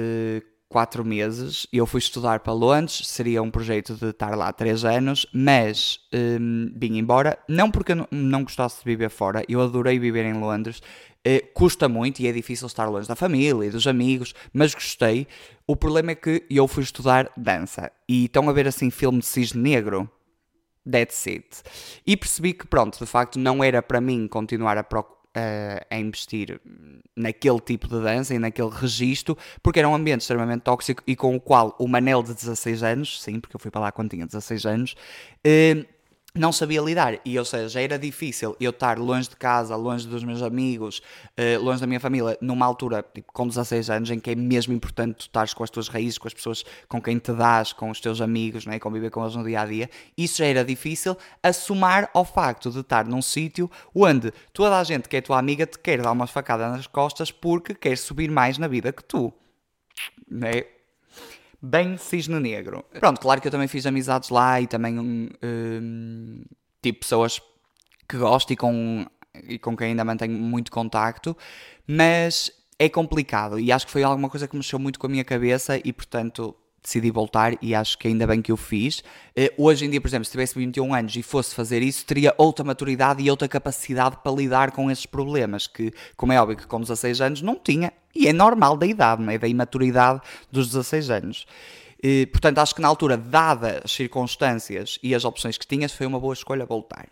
quatro 0.69 1.03
meses. 1.03 1.67
Eu 1.71 1.85
fui 1.85 1.99
estudar 1.99 2.39
para 2.41 2.53
Londres, 2.53 3.01
seria 3.05 3.41
um 3.41 3.49
projeto 3.49 3.95
de 3.95 4.09
estar 4.09 4.35
lá 4.35 4.51
três 4.51 4.83
anos, 4.83 5.25
mas 5.33 5.99
um, 6.13 6.71
vim 6.75 6.97
embora, 6.97 7.37
não 7.47 7.71
porque 7.71 7.93
eu 7.93 8.07
não 8.11 8.43
gostasse 8.43 8.79
de 8.79 8.85
viver 8.85 9.09
fora, 9.09 9.43
eu 9.47 9.61
adorei 9.61 9.97
viver 9.99 10.25
em 10.25 10.33
Londres, 10.33 10.81
uh, 11.27 11.47
custa 11.53 11.87
muito 11.87 12.21
e 12.21 12.27
é 12.27 12.31
difícil 12.31 12.67
estar 12.67 12.85
longe 12.87 13.07
da 13.07 13.15
família 13.15 13.67
e 13.67 13.71
dos 13.71 13.87
amigos, 13.87 14.33
mas 14.53 14.73
gostei. 14.73 15.27
O 15.65 15.75
problema 15.75 16.11
é 16.11 16.15
que 16.15 16.43
eu 16.49 16.67
fui 16.67 16.83
estudar 16.83 17.31
dança 17.35 17.91
e 18.07 18.25
estão 18.25 18.49
a 18.49 18.53
ver 18.53 18.67
assim 18.67 18.89
filme 18.89 19.19
de 19.19 19.25
cisne 19.25 19.61
negro. 19.61 20.09
That's 20.89 21.27
it. 21.27 21.63
E 22.05 22.15
percebi 22.15 22.53
que, 22.53 22.65
pronto, 22.65 22.97
de 22.97 23.05
facto 23.05 23.37
não 23.37 23.61
era 23.61 23.81
para 23.81 23.99
mim 23.99 24.25
continuar 24.25 24.77
a 24.77 24.85
uh, 25.37 25.85
a 25.89 25.97
investir 25.97 26.59
naquele 27.17 27.59
tipo 27.59 27.87
de 27.87 27.99
dança 28.01 28.33
e 28.33 28.39
naquele 28.39 28.69
registro, 28.69 29.37
porque 29.61 29.79
era 29.79 29.89
um 29.89 29.95
ambiente 29.95 30.21
extremamente 30.21 30.61
tóxico 30.61 31.01
e 31.05 31.15
com 31.15 31.35
o 31.35 31.41
qual 31.41 31.75
o 31.79 31.87
Manel 31.87 32.21
de 32.21 32.33
16 32.33 32.83
anos, 32.83 33.21
sim, 33.21 33.39
porque 33.39 33.55
eu 33.55 33.59
fui 33.59 33.71
para 33.71 33.81
lá 33.81 33.91
quando 33.91 34.11
tinha 34.11 34.25
16 34.25 34.65
anos, 34.65 34.95
uh, 35.45 35.96
não 36.37 36.51
sabia 36.51 36.81
lidar. 36.81 37.19
E, 37.25 37.37
ou 37.37 37.45
seja, 37.45 37.81
era 37.81 37.97
difícil 37.97 38.55
eu 38.59 38.71
estar 38.71 38.97
longe 38.97 39.29
de 39.29 39.35
casa, 39.35 39.75
longe 39.75 40.07
dos 40.07 40.23
meus 40.23 40.41
amigos, 40.41 41.01
uh, 41.37 41.61
longe 41.63 41.81
da 41.81 41.87
minha 41.87 41.99
família, 41.99 42.37
numa 42.41 42.65
altura, 42.65 43.03
tipo, 43.13 43.31
com 43.33 43.47
16 43.47 43.89
anos, 43.89 44.11
em 44.11 44.19
que 44.19 44.31
é 44.31 44.35
mesmo 44.35 44.73
importante 44.73 45.15
tu 45.15 45.21
estares 45.21 45.53
com 45.53 45.63
as 45.63 45.69
tuas 45.69 45.87
raízes, 45.87 46.17
com 46.17 46.27
as 46.27 46.33
pessoas 46.33 46.63
com 46.87 47.01
quem 47.01 47.17
te 47.17 47.31
dás, 47.33 47.73
com 47.73 47.89
os 47.89 47.99
teus 47.99 48.21
amigos, 48.21 48.65
né, 48.65 48.79
conviver 48.79 49.09
com 49.09 49.21
eles 49.21 49.35
no 49.35 49.43
dia 49.43 49.61
a 49.61 49.65
dia. 49.65 49.89
Isso 50.17 50.37
já 50.37 50.45
era 50.45 50.63
difícil, 50.63 51.17
a 51.41 51.51
somar 51.51 52.09
ao 52.13 52.25
facto 52.25 52.71
de 52.71 52.79
estar 52.79 53.05
num 53.05 53.21
sítio 53.21 53.69
onde 53.93 54.31
toda 54.53 54.79
a 54.79 54.83
gente 54.83 55.09
que 55.09 55.17
é 55.17 55.21
tua 55.21 55.39
amiga 55.39 55.65
te 55.65 55.79
quer 55.79 56.01
dar 56.01 56.11
uma 56.11 56.27
facada 56.27 56.69
nas 56.69 56.87
costas 56.87 57.31
porque 57.31 57.73
quer 57.73 57.97
subir 57.97 58.29
mais 58.29 58.57
na 58.57 58.67
vida 58.67 58.91
que 58.91 59.03
tu. 59.03 59.33
né? 60.29 60.63
Bem 61.59 61.97
cisne 61.97 62.39
negro. 62.39 62.85
Pronto, 62.99 63.19
claro 63.19 63.41
que 63.41 63.47
eu 63.47 63.51
também 63.51 63.67
fiz 63.67 63.85
amizades 63.87 64.29
lá 64.29 64.61
e 64.61 64.67
também, 64.67 64.99
hum, 64.99 65.29
tipo, 66.87 67.01
pessoas 67.01 67.41
que 68.07 68.17
gosto 68.17 68.51
e 68.53 68.55
com, 68.55 69.05
e 69.47 69.59
com 69.59 69.75
quem 69.75 69.87
ainda 69.87 70.05
mantenho 70.05 70.33
muito 70.33 70.71
contacto, 70.71 71.35
mas 71.85 72.51
é 72.79 72.87
complicado 72.87 73.59
e 73.59 73.71
acho 73.71 73.85
que 73.85 73.91
foi 73.91 74.03
alguma 74.03 74.29
coisa 74.29 74.47
que 74.47 74.55
mexeu 74.55 74.79
muito 74.79 74.99
com 74.99 75.07
a 75.07 75.09
minha 75.09 75.23
cabeça 75.23 75.79
e, 75.83 75.91
portanto, 75.91 76.55
decidi 76.81 77.11
voltar 77.11 77.57
e 77.61 77.75
acho 77.75 77.97
que 77.97 78.07
ainda 78.07 78.25
bem 78.25 78.41
que 78.41 78.53
o 78.53 78.57
fiz. 78.57 78.99
Uh, 79.37 79.49
hoje 79.57 79.85
em 79.85 79.89
dia, 79.89 79.99
por 79.99 80.07
exemplo, 80.07 80.25
se 80.25 80.31
tivesse 80.31 80.57
21 80.57 80.93
anos 80.93 81.15
e 81.15 81.23
fosse 81.23 81.53
fazer 81.53 81.81
isso, 81.81 82.05
teria 82.05 82.33
outra 82.37 82.63
maturidade 82.63 83.21
e 83.21 83.29
outra 83.29 83.47
capacidade 83.47 84.17
para 84.23 84.31
lidar 84.31 84.71
com 84.71 84.89
esses 84.89 85.05
problemas, 85.05 85.67
que, 85.67 85.91
como 86.15 86.31
é 86.31 86.41
óbvio 86.41 86.57
que 86.57 86.67
com 86.67 86.79
16 86.79 87.19
anos 87.19 87.41
não 87.41 87.55
tinha, 87.55 87.91
e 88.15 88.27
é 88.27 88.33
normal 88.33 88.77
da 88.77 88.85
idade, 88.85 89.21
não 89.21 89.31
é? 89.31 89.37
da 89.37 89.47
imaturidade 89.47 90.21
dos 90.49 90.67
16 90.67 91.09
anos. 91.09 91.45
Portanto, 92.31 92.59
acho 92.59 92.75
que 92.75 92.81
na 92.81 92.87
altura, 92.87 93.17
dadas 93.17 93.81
as 93.83 93.91
circunstâncias 93.91 94.99
e 95.01 95.15
as 95.15 95.25
opções 95.25 95.57
que 95.57 95.65
tinhas, 95.65 95.91
foi 95.91 96.05
uma 96.05 96.19
boa 96.19 96.33
escolha 96.33 96.65
voltar. 96.65 97.07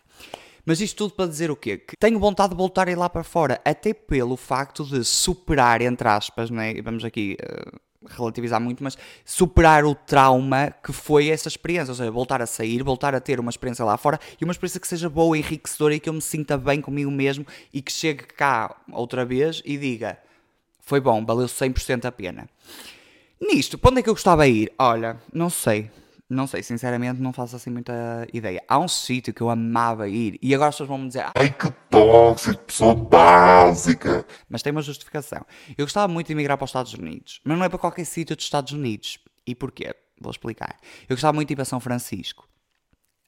Mas 0.65 0.81
isto 0.81 0.97
tudo 0.97 1.13
para 1.13 1.27
dizer 1.27 1.51
o 1.51 1.55
quê? 1.55 1.77
Que 1.77 1.95
tenho 1.95 2.19
vontade 2.19 2.49
de 2.49 2.55
voltar 2.55 2.87
a 2.87 2.91
ir 2.91 2.95
lá 2.95 3.07
para 3.07 3.23
fora, 3.23 3.61
até 3.63 3.93
pelo 3.93 4.35
facto 4.35 4.83
de 4.83 5.03
superar, 5.03 5.81
entre 5.81 6.07
aspas, 6.07 6.49
não 6.49 6.59
é? 6.59 6.81
vamos 6.81 7.05
aqui 7.05 7.37
uh, 7.39 7.79
relativizar 8.07 8.59
muito, 8.59 8.83
mas 8.83 8.97
superar 9.23 9.85
o 9.85 9.93
trauma 9.93 10.73
que 10.83 10.91
foi 10.91 11.29
essa 11.29 11.47
experiência, 11.47 11.91
ou 11.91 11.95
seja, 11.95 12.09
voltar 12.09 12.41
a 12.41 12.47
sair, 12.47 12.81
voltar 12.81 13.13
a 13.13 13.19
ter 13.19 13.39
uma 13.39 13.51
experiência 13.51 13.85
lá 13.85 13.95
fora 13.95 14.19
e 14.41 14.43
uma 14.43 14.51
experiência 14.51 14.79
que 14.79 14.87
seja 14.87 15.07
boa, 15.07 15.37
enriquecedora 15.37 15.93
e 15.93 15.99
que 15.99 16.09
eu 16.09 16.13
me 16.13 16.21
sinta 16.21 16.57
bem 16.57 16.81
comigo 16.81 17.11
mesmo 17.11 17.45
e 17.71 17.79
que 17.79 17.91
chegue 17.91 18.23
cá 18.23 18.75
outra 18.91 19.23
vez 19.23 19.61
e 19.65 19.77
diga 19.77 20.17
foi 20.79 20.99
bom, 20.99 21.25
valeu 21.25 21.47
100% 21.47 22.05
a 22.05 22.11
pena. 22.11 22.47
Nisto, 23.45 23.77
para 23.77 23.91
onde 23.91 23.99
é 23.99 24.03
que 24.03 24.09
eu 24.09 24.13
gostava 24.13 24.45
de 24.45 24.51
ir? 24.51 24.73
Olha, 24.79 25.21
não 25.31 25.49
sei. 25.49 25.91
Não 26.27 26.47
sei, 26.47 26.63
sinceramente 26.63 27.21
não 27.21 27.31
faço 27.31 27.55
assim 27.55 27.69
muita 27.69 28.27
ideia. 28.33 28.63
Há 28.67 28.79
um 28.79 28.87
sítio 28.87 29.31
que 29.31 29.41
eu 29.41 29.49
amava 29.49 30.09
ir 30.09 30.39
e 30.41 30.55
agora 30.55 30.69
as 30.69 30.75
pessoas 30.75 30.89
vão 30.89 30.97
me 30.97 31.07
dizer 31.07 31.27
Ai 31.35 31.51
que 31.51 31.71
tóxico, 31.91 32.63
pessoa 32.63 32.95
básica. 32.95 34.25
Mas 34.49 34.63
tem 34.63 34.71
uma 34.71 34.81
justificação. 34.81 35.45
Eu 35.77 35.85
gostava 35.85 36.11
muito 36.11 36.25
de 36.25 36.33
emigrar 36.33 36.57
para 36.57 36.65
os 36.65 36.69
Estados 36.71 36.95
Unidos, 36.95 37.39
mas 37.43 37.55
não 37.55 37.63
é 37.63 37.69
para 37.69 37.77
qualquer 37.77 38.05
sítio 38.05 38.35
dos 38.35 38.45
Estados 38.45 38.73
Unidos. 38.73 39.19
E 39.45 39.53
porquê? 39.53 39.95
Vou 40.19 40.31
explicar. 40.31 40.77
Eu 41.07 41.15
gostava 41.15 41.33
muito 41.33 41.49
de 41.49 41.53
ir 41.53 41.55
para 41.55 41.65
São 41.65 41.79
Francisco. 41.79 42.49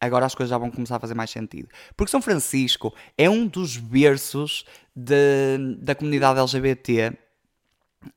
Agora 0.02 0.26
as 0.26 0.34
coisas 0.34 0.50
já 0.50 0.58
vão 0.58 0.72
começar 0.72 0.96
a 0.96 1.00
fazer 1.00 1.14
mais 1.14 1.30
sentido. 1.30 1.70
Porque 1.96 2.10
São 2.10 2.22
Francisco 2.22 2.94
é 3.16 3.30
um 3.30 3.46
dos 3.46 3.78
berços 3.78 4.66
de, 4.96 5.78
da 5.80 5.94
comunidade 5.94 6.40
LGBT 6.40 7.16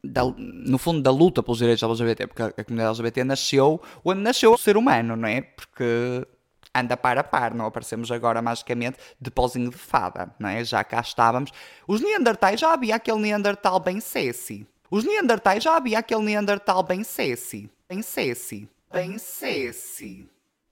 da, 0.03 0.23
no 0.25 0.79
fundo, 0.79 1.03
da 1.03 1.11
luta 1.11 1.43
pelos 1.43 1.59
direitos 1.59 1.83
LGBT, 1.83 2.27
porque 2.27 2.43
a, 2.43 2.47
a 2.47 2.65
comunidade 2.65 2.91
LGBT 2.91 3.25
nasceu 3.25 3.81
onde 4.05 4.21
nasceu 4.21 4.53
o 4.53 4.59
ser 4.59 4.77
humano, 4.77 5.17
não 5.17 5.29
é? 5.29 5.43
Porque 5.43 6.27
anda 6.75 6.97
par 6.97 7.19
a 7.19 7.25
par, 7.25 7.55
não 7.55 7.67
aparecemos 7.67 8.11
agora 8.11 8.41
magicamente 8.41 8.99
de 9.21 9.31
pozinho 9.31 9.71
de 9.71 9.77
fada, 9.77 10.35
não 10.39 10.49
é? 10.49 10.65
Já 10.65 10.85
cá 10.85 11.01
estávamos. 11.01 11.51
Os 11.87 12.01
Neandertais 12.01 12.61
já 12.61 12.73
havia 12.73 12.97
aquele 12.97 13.19
Neandertal 13.19 13.81
bem 13.81 14.01
sexy. 14.01 14.67
Os 14.91 15.05
Neandertais 15.05 15.63
já 15.63 15.77
havia 15.77 15.99
aquele 15.99 16.23
Neandertal 16.23 16.83
bem 16.83 17.05
sexy. 17.05 17.71
Bem 17.89 18.03
sexy. 18.03 18.69
Bem 18.93 19.19
sexy. 19.19 20.29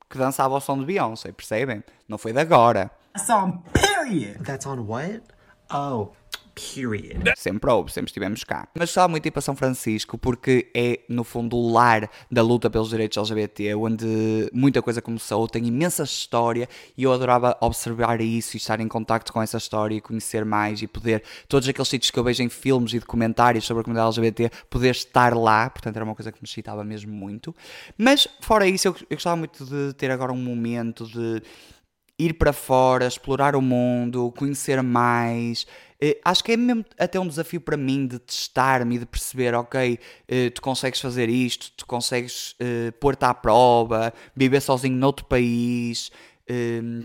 Que 0.09 0.19
dançava 0.19 0.55
ao 0.55 0.61
som 0.61 0.79
de 0.79 0.85
Beyoncé, 0.87 1.33
percebem? 1.33 1.85
Não 2.09 2.17
foi 2.17 2.33
de 2.33 2.41
agora. 2.41 2.91
That's 3.13 3.29
on 3.31 3.63
period. 3.73 4.43
That's 4.45 4.67
on 4.67 4.81
what? 4.87 5.23
Oh, 5.71 6.13
period. 6.59 7.33
Sempre 7.37 7.71
houve, 7.71 7.93
sempre 7.93 8.09
estivemos 8.09 8.45
cá. 8.45 8.69
Mas 8.75 8.89
gostava 8.91 9.09
muito 9.09 9.23
de 9.23 9.29
ir 9.29 9.33
para 9.33 9.43
São 9.43 9.55
Francisco 9.55 10.19
porque 10.19 10.71
é, 10.75 11.01
no 11.09 11.25
fundo, 11.25 11.57
o 11.57 11.73
lar 11.73 12.11
da 12.31 12.43
luta 12.43 12.69
pelos 12.69 12.91
direitos 12.91 13.17
LGBT, 13.17 13.75
onde 13.75 14.51
muita 14.53 14.83
coisa 14.83 15.01
começou, 15.01 15.47
tem 15.49 15.67
imensa 15.67 16.03
história 16.03 16.69
e 16.97 17.03
eu 17.05 17.13
adorava 17.13 17.57
observar 17.61 18.21
isso 18.21 18.57
e 18.57 18.59
estar 18.59 18.81
em 18.81 18.89
contacto 18.89 19.33
com 19.33 19.41
essa 19.41 19.57
história 19.57 19.95
e 19.95 20.01
conhecer 20.01 20.45
mais 20.45 20.83
e 20.83 20.87
poder, 20.87 21.23
todos 21.49 21.69
aqueles 21.69 21.89
sítios 21.89 22.11
que 22.11 22.19
eu 22.19 22.25
vejo 22.25 22.43
em 22.43 22.49
filmes 22.49 22.93
e 22.93 22.99
documentários 22.99 23.65
sobre 23.65 23.83
a 23.83 23.85
comunidade 23.85 24.19
LGBT, 24.19 24.51
poder 24.69 24.91
estar 24.91 25.35
lá, 25.35 25.71
portanto 25.71 25.97
era 25.97 26.05
uma 26.05 26.15
coisa 26.15 26.33
que 26.33 26.39
me 26.43 26.47
excitava 26.49 26.85
mesmo 26.85 27.13
muito. 27.13 27.55
Mas, 27.97 28.29
fora 28.41 28.67
isso, 28.67 28.89
eu, 28.89 28.97
eu 29.09 29.17
gostava 29.17 29.37
muito 29.37 29.65
de 29.65 29.93
ter 29.95 30.11
agora 30.11 30.33
um 30.33 30.37
momento 30.37 31.07
de 31.07 31.43
ir 32.19 32.35
para 32.35 32.53
fora, 32.53 33.07
explorar 33.07 33.55
o 33.55 33.63
mundo, 33.63 34.33
conhecer 34.37 34.83
mais. 34.83 35.67
Uh, 36.03 36.15
acho 36.25 36.45
que 36.45 36.53
é 36.53 36.57
mesmo 36.57 36.85
até 36.97 37.19
um 37.19 37.27
desafio 37.27 37.61
para 37.61 37.77
mim 37.77 38.07
de 38.07 38.21
testar-me 38.21 38.97
e 38.97 38.99
de 39.01 39.07
perceber, 39.07 39.55
ok, 39.55 39.99
uh, 39.99 40.51
tu 40.53 40.63
consegues 40.63 41.01
fazer 41.01 41.29
isto, 41.29 41.73
tu 41.77 41.87
consegues 41.87 42.53
uh, 42.53 42.93
pôr-te 43.01 43.25
à 43.25 43.35
prova, 43.35 44.13
viver 44.35 44.61
sozinho 44.61 44.97
noutro 44.97 45.25
país, 45.25 46.11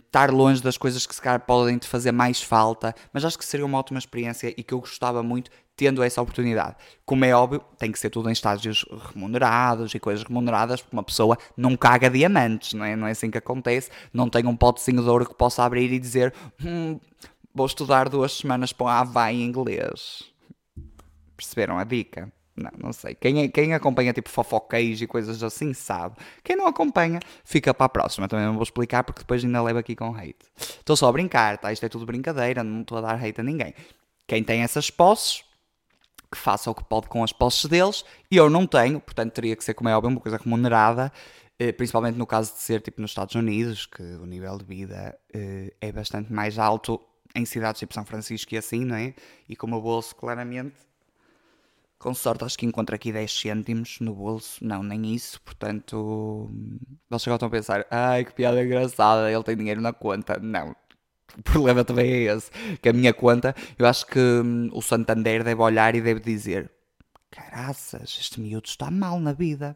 estar 0.06 0.32
longe 0.32 0.64
das 0.64 0.78
coisas 0.78 1.06
que 1.06 1.14
se 1.14 1.22
calhar 1.22 1.42
podem 1.42 1.78
te 1.78 1.86
fazer 1.86 2.14
mais 2.14 2.42
falta, 2.42 2.96
mas 3.12 3.26
acho 3.26 3.38
que 3.38 3.44
seria 3.44 3.66
uma 3.66 3.78
ótima 3.78 4.00
experiência 4.00 4.54
e 4.56 4.64
que 4.64 4.74
eu 4.74 4.80
gostava 4.80 5.22
muito 5.22 5.52
tendo 5.76 6.04
essa 6.04 6.22
oportunidade. 6.22 6.76
Como 7.06 7.26
é 7.26 7.34
óbvio, 7.36 7.62
tem 7.78 7.92
que 7.92 8.00
ser 8.00 8.10
tudo 8.10 8.30
em 8.30 8.32
estágios 8.32 8.86
remunerados 9.14 9.94
e 9.94 10.00
coisas 10.00 10.24
remuneradas, 10.24 10.82
porque 10.82 10.96
uma 10.96 11.04
pessoa 11.04 11.38
não 11.58 11.76
caga 11.76 12.10
diamantes, 12.10 12.74
não 12.74 12.86
é? 12.86 12.96
Não 12.96 13.08
é 13.08 13.12
assim 13.12 13.30
que 13.30 13.38
acontece. 13.38 13.90
Não 14.14 14.30
tem 14.30 14.46
um 14.46 14.56
potezinho 14.56 15.02
de 15.02 15.10
ouro 15.10 15.26
que 15.26 15.36
possa 15.36 15.64
abrir 15.64 15.92
e 15.92 16.00
dizer 16.00 16.34
hum, 16.64 17.00
vou 17.54 17.66
estudar 17.66 18.10
duas 18.10 18.34
semanas 18.34 18.74
para 18.74 18.86
um 18.86 18.90
Havaí 18.90 19.42
em 19.42 19.46
inglês. 19.46 20.24
Perceberam 21.36 21.78
a 21.78 21.84
dica? 21.84 22.32
Não, 22.56 22.72
não 22.78 22.94
sei. 22.94 23.16
Quem, 23.16 23.44
é, 23.44 23.48
quem 23.48 23.74
acompanha 23.74 24.14
tipo 24.14 24.30
fofoqueiros 24.30 25.02
e 25.02 25.08
coisas 25.08 25.42
assim 25.42 25.74
sabe. 25.74 26.18
Quem 26.44 26.56
não 26.56 26.68
acompanha, 26.68 27.20
fica 27.44 27.74
para 27.74 27.88
a 27.88 27.90
próxima. 27.90 28.28
Também 28.28 28.46
não 28.46 28.54
vou 28.54 28.64
explicar 28.64 29.04
porque 29.04 29.22
depois 29.22 29.44
ainda 29.44 29.62
levo 29.62 29.80
aqui 29.80 29.96
com 29.96 30.16
hate. 30.16 30.46
Estou 30.58 30.96
só 30.96 31.10
a 31.10 31.12
brincar, 31.12 31.58
tá? 31.58 31.72
Isto 31.74 31.86
é 31.86 31.90
tudo 31.90 32.06
brincadeira, 32.06 32.64
não 32.64 32.82
estou 32.82 33.00
a 33.00 33.02
dar 33.02 33.24
hate 33.24 33.42
a 33.42 33.44
ninguém. 33.44 33.74
Quem 34.28 34.44
tem 34.44 34.62
essas 34.62 34.90
posses, 34.90 35.44
que 36.32 36.38
faça 36.38 36.70
o 36.70 36.76
que 36.76 36.84
pode 36.84 37.08
com 37.08 37.24
as 37.24 37.34
posses 37.34 37.66
deles, 37.66 38.06
e 38.30 38.38
eu 38.38 38.50
não 38.50 38.66
tenho, 38.66 39.00
portanto 39.00 39.34
teria 39.34 39.56
que 39.56 39.64
ser, 39.64 39.74
como 39.74 39.90
é 39.90 39.96
óbvio, 39.96 40.12
uma 40.12 40.20
coisa 40.20 40.38
remunerada, 40.38 41.12
eh, 41.60 41.72
principalmente 41.72 42.18
no 42.18 42.26
caso 42.26 42.54
de 42.54 42.60
ser 42.60 42.82
tipo 42.82 43.02
nos 43.02 43.12
Estados 43.12 43.36
Unidos, 43.36 43.86
que 43.86 44.02
o 44.02 44.26
nível 44.26 44.58
de 44.58 44.66
vida 44.66 45.18
eh, 45.34 45.74
é 45.82 45.92
bastante 45.92 46.32
mais 46.32 46.58
alto 46.58 47.00
em 47.36 47.46
cidades 47.46 47.80
tipo 47.80 47.94
São 47.94 48.06
Francisco 48.06 48.54
e 48.54 48.58
assim, 48.58 48.86
não 48.86 48.96
é? 48.96 49.14
E 49.50 49.56
como 49.56 49.76
o 49.78 49.82
bolso, 49.82 50.16
claramente, 50.16 50.76
com 52.04 52.14
sorte, 52.14 52.44
acho 52.44 52.58
que 52.58 52.66
encontro 52.66 52.94
aqui 52.94 53.14
10 53.14 53.32
cêntimos 53.32 54.00
no 54.02 54.14
bolso. 54.14 54.64
Não, 54.66 54.84
nem 54.84 55.16
isso. 55.16 55.42
Portanto, 55.42 56.52
agora 57.10 57.36
estão 57.36 57.48
a 57.48 57.50
pensar: 57.50 57.88
ai 57.90 58.26
que 58.26 58.34
piada 58.34 58.62
engraçada, 58.62 59.32
ele 59.32 59.44
tem 59.44 59.56
dinheiro 59.56 59.80
na 59.80 59.94
conta. 59.94 60.38
Não. 60.38 60.76
O 61.38 61.42
problema 61.42 61.84
também 61.86 62.12
é 62.12 62.36
esse. 62.36 62.52
Que 62.82 62.90
a 62.90 62.94
minha 62.94 63.14
conta, 63.14 63.56
eu 63.80 63.88
acho 63.88 64.06
que 64.06 64.20
hum, 64.20 64.70
o 64.74 64.82
Santander 64.82 65.44
deve 65.44 65.62
olhar 65.62 65.96
e 65.96 66.02
deve 66.02 66.20
dizer: 66.20 66.70
caraças, 67.32 68.18
este 68.20 68.42
miúdo 68.42 68.68
está 68.68 68.92
mal 68.92 69.18
na 69.20 69.32
vida. 69.32 69.76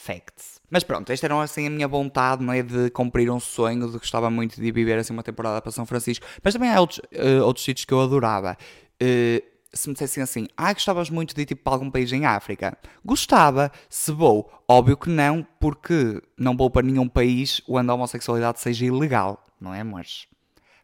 Facts. 0.00 0.62
Mas 0.70 0.82
pronto, 0.82 1.12
esta 1.12 1.26
era 1.26 1.42
assim 1.42 1.66
a 1.66 1.70
minha 1.70 1.86
vontade, 1.86 2.42
não 2.42 2.54
é? 2.54 2.62
De 2.62 2.88
cumprir 2.90 3.30
um 3.30 3.38
sonho, 3.38 3.86
de 3.86 3.98
gostava 3.98 4.30
muito 4.30 4.58
de 4.58 4.72
viver 4.72 4.98
assim 4.98 5.12
uma 5.12 5.22
temporada 5.22 5.60
para 5.60 5.70
São 5.70 5.84
Francisco. 5.84 6.24
Mas 6.42 6.54
também 6.54 6.72
há 6.72 6.80
outros, 6.80 7.00
uh, 7.12 7.44
outros 7.44 7.64
sítios 7.64 7.84
que 7.84 7.92
eu 7.92 8.00
adorava. 8.00 8.56
Uh, 9.02 9.44
se 9.72 9.88
me 9.88 9.92
dissessem 9.92 10.22
assim, 10.22 10.48
ah, 10.56 10.72
gostavas 10.72 11.10
muito 11.10 11.34
de 11.34 11.42
ir 11.42 11.44
tipo, 11.44 11.62
para 11.62 11.74
algum 11.74 11.90
país 11.90 12.10
em 12.12 12.24
África? 12.24 12.78
Gostava, 13.04 13.70
se 13.90 14.10
vou. 14.10 14.50
Óbvio 14.66 14.96
que 14.96 15.10
não, 15.10 15.46
porque 15.60 16.22
não 16.36 16.56
vou 16.56 16.70
para 16.70 16.86
nenhum 16.86 17.06
país 17.06 17.60
onde 17.68 17.90
a 17.90 17.94
homossexualidade 17.94 18.58
seja 18.58 18.86
ilegal, 18.86 19.46
não 19.60 19.74
é, 19.74 19.84
mas 19.84 20.26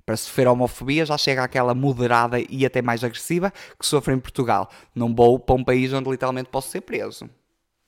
para 0.04 0.16
sofrer 0.16 0.46
homofobia 0.46 1.06
já 1.06 1.16
chega 1.16 1.42
aquela 1.42 1.75
moderada 1.75 2.38
e 2.38 2.66
até 2.66 2.82
mais 2.82 3.02
agressiva 3.02 3.52
que 3.78 3.87
sofre 3.87 4.14
em 4.14 4.20
Portugal. 4.20 4.70
Não 4.94 5.12
vou 5.12 5.38
para 5.38 5.56
um 5.56 5.64
país 5.64 5.92
onde 5.92 6.11
literalmente 6.11 6.50
posso 6.50 6.70
ser 6.70 6.82
preso. 6.82 7.28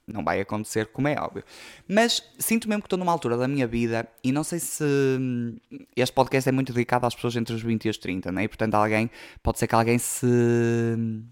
Não 0.09 0.25
vai 0.25 0.41
acontecer, 0.41 0.87
como 0.87 1.07
é 1.07 1.17
óbvio. 1.21 1.45
Mas 1.87 2.23
sinto 2.39 2.69
mesmo 2.69 2.83
que 2.83 2.87
estou 2.87 2.99
numa 2.99 3.13
altura 3.13 3.37
da 3.37 3.47
minha 3.47 3.67
vida 3.67 4.09
e 4.25 4.33
não 4.33 4.43
sei 4.43 4.59
se 4.59 4.83
hum, 4.83 5.57
este 5.95 6.15
podcast 6.15 6.49
é 6.49 6.53
muito 6.53 6.73
dedicado 6.73 7.07
às 7.07 7.15
pessoas 7.15 7.37
entre 7.37 7.55
os 7.55 7.63
20 7.63 7.85
e 7.85 7.91
os 7.91 7.99
30, 7.99 8.33
né? 8.33 8.45
E 8.45 8.49
portanto 8.49 8.75
alguém, 8.75 9.11
pode 9.43 9.59
ser 9.59 9.67
que 9.67 9.75
alguém 9.75 9.99
se 9.99 10.27
hum, 10.27 11.25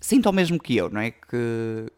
sinta 0.00 0.30
o 0.30 0.32
mesmo 0.32 0.60
que 0.60 0.76
eu, 0.76 0.88
não 0.88 1.00
é? 1.00 1.10
Que, 1.10 1.90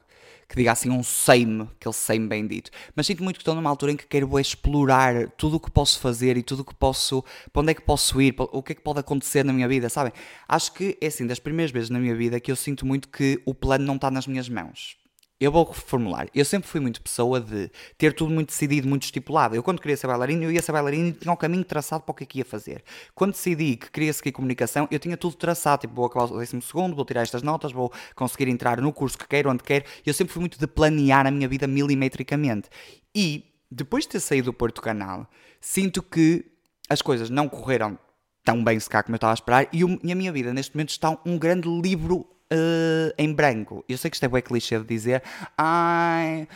que 0.48 0.56
diga 0.56 0.72
assim 0.72 0.88
um 0.88 1.02
seime, 1.02 1.68
aquele 1.78 1.94
seime 1.94 2.26
bem 2.26 2.46
dito. 2.46 2.70
Mas 2.96 3.06
sinto 3.06 3.22
muito 3.22 3.36
que 3.36 3.42
estou 3.42 3.54
numa 3.54 3.68
altura 3.68 3.92
em 3.92 3.96
que 3.96 4.06
quero 4.06 4.38
explorar 4.40 5.28
tudo 5.32 5.56
o 5.56 5.60
que 5.60 5.70
posso 5.70 6.00
fazer 6.00 6.38
e 6.38 6.42
tudo 6.42 6.60
o 6.60 6.64
que 6.64 6.74
posso, 6.74 7.22
para 7.52 7.60
onde 7.60 7.72
é 7.72 7.74
que 7.74 7.82
posso 7.82 8.22
ir, 8.22 8.34
o 8.38 8.62
que 8.62 8.72
é 8.72 8.74
que 8.74 8.82
pode 8.82 9.00
acontecer 9.00 9.44
na 9.44 9.52
minha 9.52 9.68
vida, 9.68 9.90
sabem? 9.90 10.14
Acho 10.48 10.72
que 10.72 10.96
é 10.98 11.08
assim, 11.08 11.26
das 11.26 11.38
primeiras 11.38 11.70
vezes 11.70 11.90
na 11.90 11.98
minha 11.98 12.14
vida 12.16 12.40
que 12.40 12.50
eu 12.50 12.56
sinto 12.56 12.86
muito 12.86 13.08
que 13.08 13.40
o 13.44 13.54
plano 13.54 13.84
não 13.84 13.96
está 13.96 14.10
nas 14.10 14.26
minhas 14.26 14.48
mãos 14.48 15.01
Eu 15.42 15.50
vou 15.50 15.64
reformular. 15.64 16.28
Eu 16.32 16.44
sempre 16.44 16.68
fui 16.68 16.78
muito 16.78 17.02
pessoa 17.02 17.40
de 17.40 17.68
ter 17.98 18.12
tudo 18.14 18.32
muito 18.32 18.50
decidido, 18.50 18.86
muito 18.86 19.02
estipulado. 19.02 19.56
Eu, 19.56 19.62
quando 19.62 19.80
queria 19.80 19.96
ser 19.96 20.06
bailarino, 20.06 20.44
eu 20.44 20.52
ia 20.52 20.62
ser 20.62 20.70
bailarino 20.70 21.08
e 21.08 21.12
tinha 21.12 21.32
o 21.32 21.36
caminho 21.36 21.64
traçado 21.64 22.04
para 22.04 22.12
o 22.12 22.14
que 22.14 22.22
é 22.22 22.26
que 22.28 22.38
ia 22.38 22.44
fazer. 22.44 22.84
Quando 23.12 23.32
decidi 23.32 23.74
que 23.74 23.90
queria 23.90 24.12
seguir 24.12 24.30
comunicação, 24.30 24.86
eu 24.88 25.00
tinha 25.00 25.16
tudo 25.16 25.34
traçado. 25.34 25.80
Tipo, 25.80 25.94
vou 25.94 26.04
acabar 26.06 26.26
o 26.32 26.38
décimo 26.38 26.62
segundo, 26.62 26.94
vou 26.94 27.04
tirar 27.04 27.22
estas 27.22 27.42
notas, 27.42 27.72
vou 27.72 27.92
conseguir 28.14 28.48
entrar 28.48 28.80
no 28.80 28.92
curso 28.92 29.18
que 29.18 29.26
quero, 29.26 29.50
onde 29.50 29.64
quero. 29.64 29.84
Eu 30.06 30.14
sempre 30.14 30.32
fui 30.32 30.38
muito 30.38 30.60
de 30.60 30.66
planear 30.68 31.26
a 31.26 31.30
minha 31.32 31.48
vida 31.48 31.66
milimetricamente. 31.66 32.68
E, 33.12 33.44
depois 33.68 34.04
de 34.04 34.10
ter 34.10 34.20
saído 34.20 34.44
do 34.46 34.52
Porto 34.52 34.80
Canal, 34.80 35.28
sinto 35.60 36.04
que 36.04 36.44
as 36.88 37.02
coisas 37.02 37.30
não 37.30 37.48
correram 37.48 37.98
tão 38.44 38.62
bem 38.62 38.78
se 38.78 38.88
cá 38.88 39.02
como 39.02 39.14
eu 39.14 39.16
estava 39.16 39.32
a 39.32 39.34
esperar 39.34 39.68
e, 39.72 39.82
o- 39.84 39.98
e 40.04 40.12
a 40.12 40.14
minha 40.14 40.30
vida 40.30 40.52
neste 40.54 40.74
momento 40.76 40.90
está 40.90 41.18
um 41.26 41.36
grande 41.36 41.68
livro 41.68 42.26
eh, 42.52 43.14
em 43.16 43.32
branco. 43.32 43.82
Eu 43.88 43.96
sei 43.96 44.10
que 44.10 44.16
isto 44.16 44.24
é 44.24 44.28
bem 44.28 44.42
clichê 44.42 44.78
de 44.78 44.84
dizer, 44.84 45.22
ai, 45.56 46.46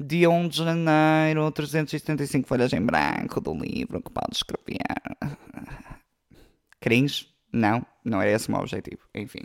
dia 0.00 0.28
1 0.28 0.48
de 0.48 0.56
janeiro, 0.58 1.48
375 1.52 2.48
folhas 2.48 2.72
em 2.72 2.80
branco 2.80 3.40
do 3.40 3.54
livro 3.54 4.02
que 4.02 4.10
pode 4.10 4.34
escrever. 4.34 4.80
Cringe? 6.80 7.28
Não, 7.52 7.86
não 8.04 8.20
é 8.20 8.30
esse 8.30 8.48
o 8.48 8.52
meu 8.52 8.60
objetivo. 8.60 8.98
Enfim. 9.14 9.40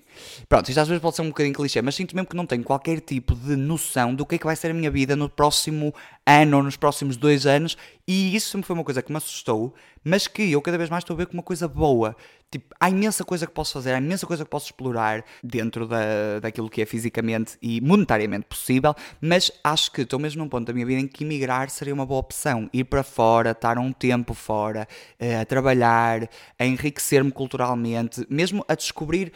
Pronto, 0.48 0.68
isto 0.68 0.80
às 0.80 0.88
vezes 0.88 1.01
pode 1.01 1.16
ser 1.16 1.22
um 1.22 1.30
bocadinho 1.30 1.56
clichê, 1.56 1.82
mas 1.82 1.96
sinto 1.96 2.16
mesmo 2.16 2.28
que 2.28 2.36
não 2.36 2.46
tenho 2.46 2.63
qualquer 2.63 3.00
tipo 3.00 3.34
de 3.36 3.56
noção 3.56 4.13
do 4.13 4.25
que 4.25 4.36
é 4.36 4.38
que 4.38 4.46
vai 4.46 4.56
ser 4.56 4.72
a 4.72 4.74
minha 4.74 4.92
vida 4.92 5.16
no 5.16 5.30
próximo 5.30 5.94
ano 6.25 6.58
ou 6.58 6.63
nos 6.63 6.75
próximos 6.75 7.18
dois 7.18 7.46
anos, 7.46 7.78
e 8.08 8.36
isso 8.36 8.50
sempre 8.50 8.68
foi 8.68 8.75
uma 8.75 8.84
coisa 8.84 9.01
que 9.01 9.12
me 9.12 9.18
assustou, 9.18 9.74
mas 10.04 10.28
que 10.28 10.51
eu 10.51 10.62
cada 10.62 10.78
vez 10.78 10.89
mais 10.89 11.04
estou 11.04 11.13
a 11.13 11.18
ver 11.18 11.25
como 11.25 11.39
uma 11.39 11.44
coisa 11.44 11.68
boa. 11.68 12.16
Tipo, 12.51 12.74
há 12.80 12.89
imensa 12.89 13.24
coisa 13.24 13.46
que 13.46 13.54
posso 13.54 13.74
fazer, 13.74 13.94
há 13.94 14.00
imensa 14.00 14.25
coisa 14.25 14.44
que 14.44 14.50
posso 14.50 14.66
explorar 14.66 15.24
dentro 15.44 15.88
da, 15.88 16.39
daquilo 16.42 16.68
que 16.68 16.82
é 16.82 16.86
fisicamente 16.86 17.56
e 17.62 17.80
monetariamente 17.80 18.48
possível, 18.48 18.96
mas 19.22 19.51
acho 19.63 19.92
que 19.92 20.01
estou 20.01 20.18
mesmo 20.18 20.42
num 20.42 20.50
ponto 20.50 20.66
da 20.66 20.74
minha 20.74 20.86
vida 20.86 21.00
em 21.00 21.08
que 21.08 21.24
emigrar 21.24 21.70
seria 21.70 21.94
uma 21.94 22.08
boa 22.08 22.20
opção. 22.20 22.68
Ir 22.74 22.86
para 22.86 23.04
fora, 23.04 23.51
estar 23.51 23.78
um 23.78 23.92
tempo 23.92 24.34
fora, 24.34 24.88
eh, 25.20 25.39
a 25.39 25.46
trabalhar, 25.46 26.28
a 26.58 26.66
enriquecer-me 26.66 27.32
culturalmente, 27.32 28.25
mesmo 28.28 28.49
a 28.68 28.75
descobrir 28.75 29.32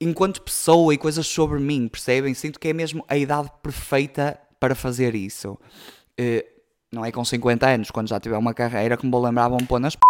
enquanto 0.00 0.42
pessoa 0.42 0.92
e 0.92 0.98
coisas 0.98 1.26
sobre 1.26 1.60
mim, 1.60 1.88
percebem? 1.88 2.34
Sinto 2.34 2.58
que 2.58 2.68
é 2.68 2.72
mesmo 2.72 3.04
a 3.08 3.16
idade 3.16 3.50
perfeita 3.62 4.38
para 4.58 4.74
fazer 4.74 5.14
isso. 5.14 5.56
Eh, 6.18 6.46
não 6.92 7.04
é 7.04 7.10
com 7.10 7.24
50 7.24 7.66
anos, 7.66 7.90
quando 7.90 8.08
já 8.08 8.20
tiver 8.20 8.36
uma 8.36 8.52
carreira, 8.52 8.96
que 8.96 9.06
me 9.06 9.10
vou 9.10 9.22
lembrar, 9.22 9.48
vão 9.48 9.58
pôr 9.58 9.80
nas 9.80 9.96
p... 9.96 10.00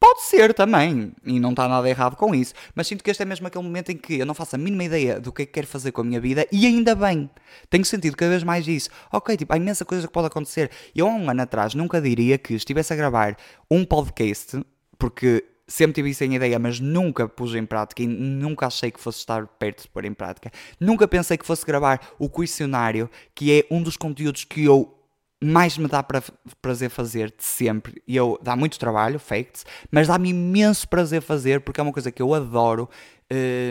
Pode 0.00 0.22
ser 0.22 0.54
também, 0.54 1.12
e 1.24 1.40
não 1.40 1.50
está 1.50 1.68
nada 1.68 1.88
errado 1.88 2.16
com 2.16 2.34
isso, 2.34 2.54
mas 2.74 2.86
sinto 2.86 3.02
que 3.02 3.10
este 3.10 3.22
é 3.22 3.26
mesmo 3.26 3.46
aquele 3.46 3.64
momento 3.64 3.90
em 3.90 3.96
que 3.96 4.18
eu 4.18 4.26
não 4.26 4.34
faço 4.34 4.54
a 4.56 4.58
mínima 4.58 4.84
ideia 4.84 5.20
do 5.20 5.32
que 5.32 5.42
é 5.42 5.46
que 5.46 5.52
quero 5.52 5.66
fazer 5.66 5.92
com 5.92 6.00
a 6.00 6.04
minha 6.04 6.20
vida 6.20 6.46
e 6.52 6.66
ainda 6.66 6.94
bem. 6.94 7.28
Tenho 7.68 7.84
sentido 7.84 8.16
cada 8.16 8.30
vez 8.30 8.44
mais 8.44 8.66
isso. 8.66 8.90
Ok, 9.12 9.36
tipo, 9.36 9.52
há 9.52 9.56
imensa 9.56 9.84
coisa 9.84 10.06
que 10.06 10.12
pode 10.12 10.28
acontecer. 10.28 10.70
Eu 10.94 11.08
há 11.08 11.10
um 11.10 11.28
ano 11.28 11.42
atrás 11.42 11.74
nunca 11.74 12.00
diria 12.00 12.38
que 12.38 12.54
estivesse 12.54 12.92
a 12.92 12.96
gravar 12.96 13.36
um 13.70 13.84
podcast, 13.84 14.60
porque 14.98 15.44
sempre 15.68 15.94
tive 15.94 16.10
isso 16.10 16.24
em 16.24 16.34
ideia, 16.34 16.58
mas 16.58 16.80
nunca 16.80 17.28
pus 17.28 17.54
em 17.54 17.66
prática 17.66 18.02
e 18.02 18.06
nunca 18.06 18.66
achei 18.66 18.90
que 18.90 18.98
fosse 18.98 19.18
estar 19.18 19.46
perto 19.46 19.82
de 19.82 19.88
pôr 19.88 20.06
em 20.06 20.14
prática. 20.14 20.50
Nunca 20.80 21.06
pensei 21.06 21.36
que 21.36 21.46
fosse 21.46 21.64
gravar 21.64 22.00
o 22.18 22.28
questionário, 22.28 23.10
que 23.34 23.52
é 23.52 23.66
um 23.70 23.82
dos 23.82 23.96
conteúdos 23.96 24.44
que 24.44 24.64
eu 24.64 24.94
mais 25.40 25.78
me 25.78 25.86
dá 25.86 26.02
pra, 26.02 26.22
prazer 26.60 26.90
fazer 26.90 27.28
de 27.36 27.44
sempre. 27.44 28.02
E 28.06 28.16
eu 28.16 28.38
dá 28.42 28.56
muito 28.56 28.78
trabalho, 28.78 29.18
facts, 29.18 29.64
mas 29.90 30.08
dá-me 30.08 30.30
imenso 30.30 30.88
prazer 30.88 31.22
fazer 31.22 31.60
porque 31.60 31.80
é 31.80 31.82
uma 31.82 31.92
coisa 31.92 32.10
que 32.10 32.22
eu 32.22 32.34
adoro. 32.34 32.88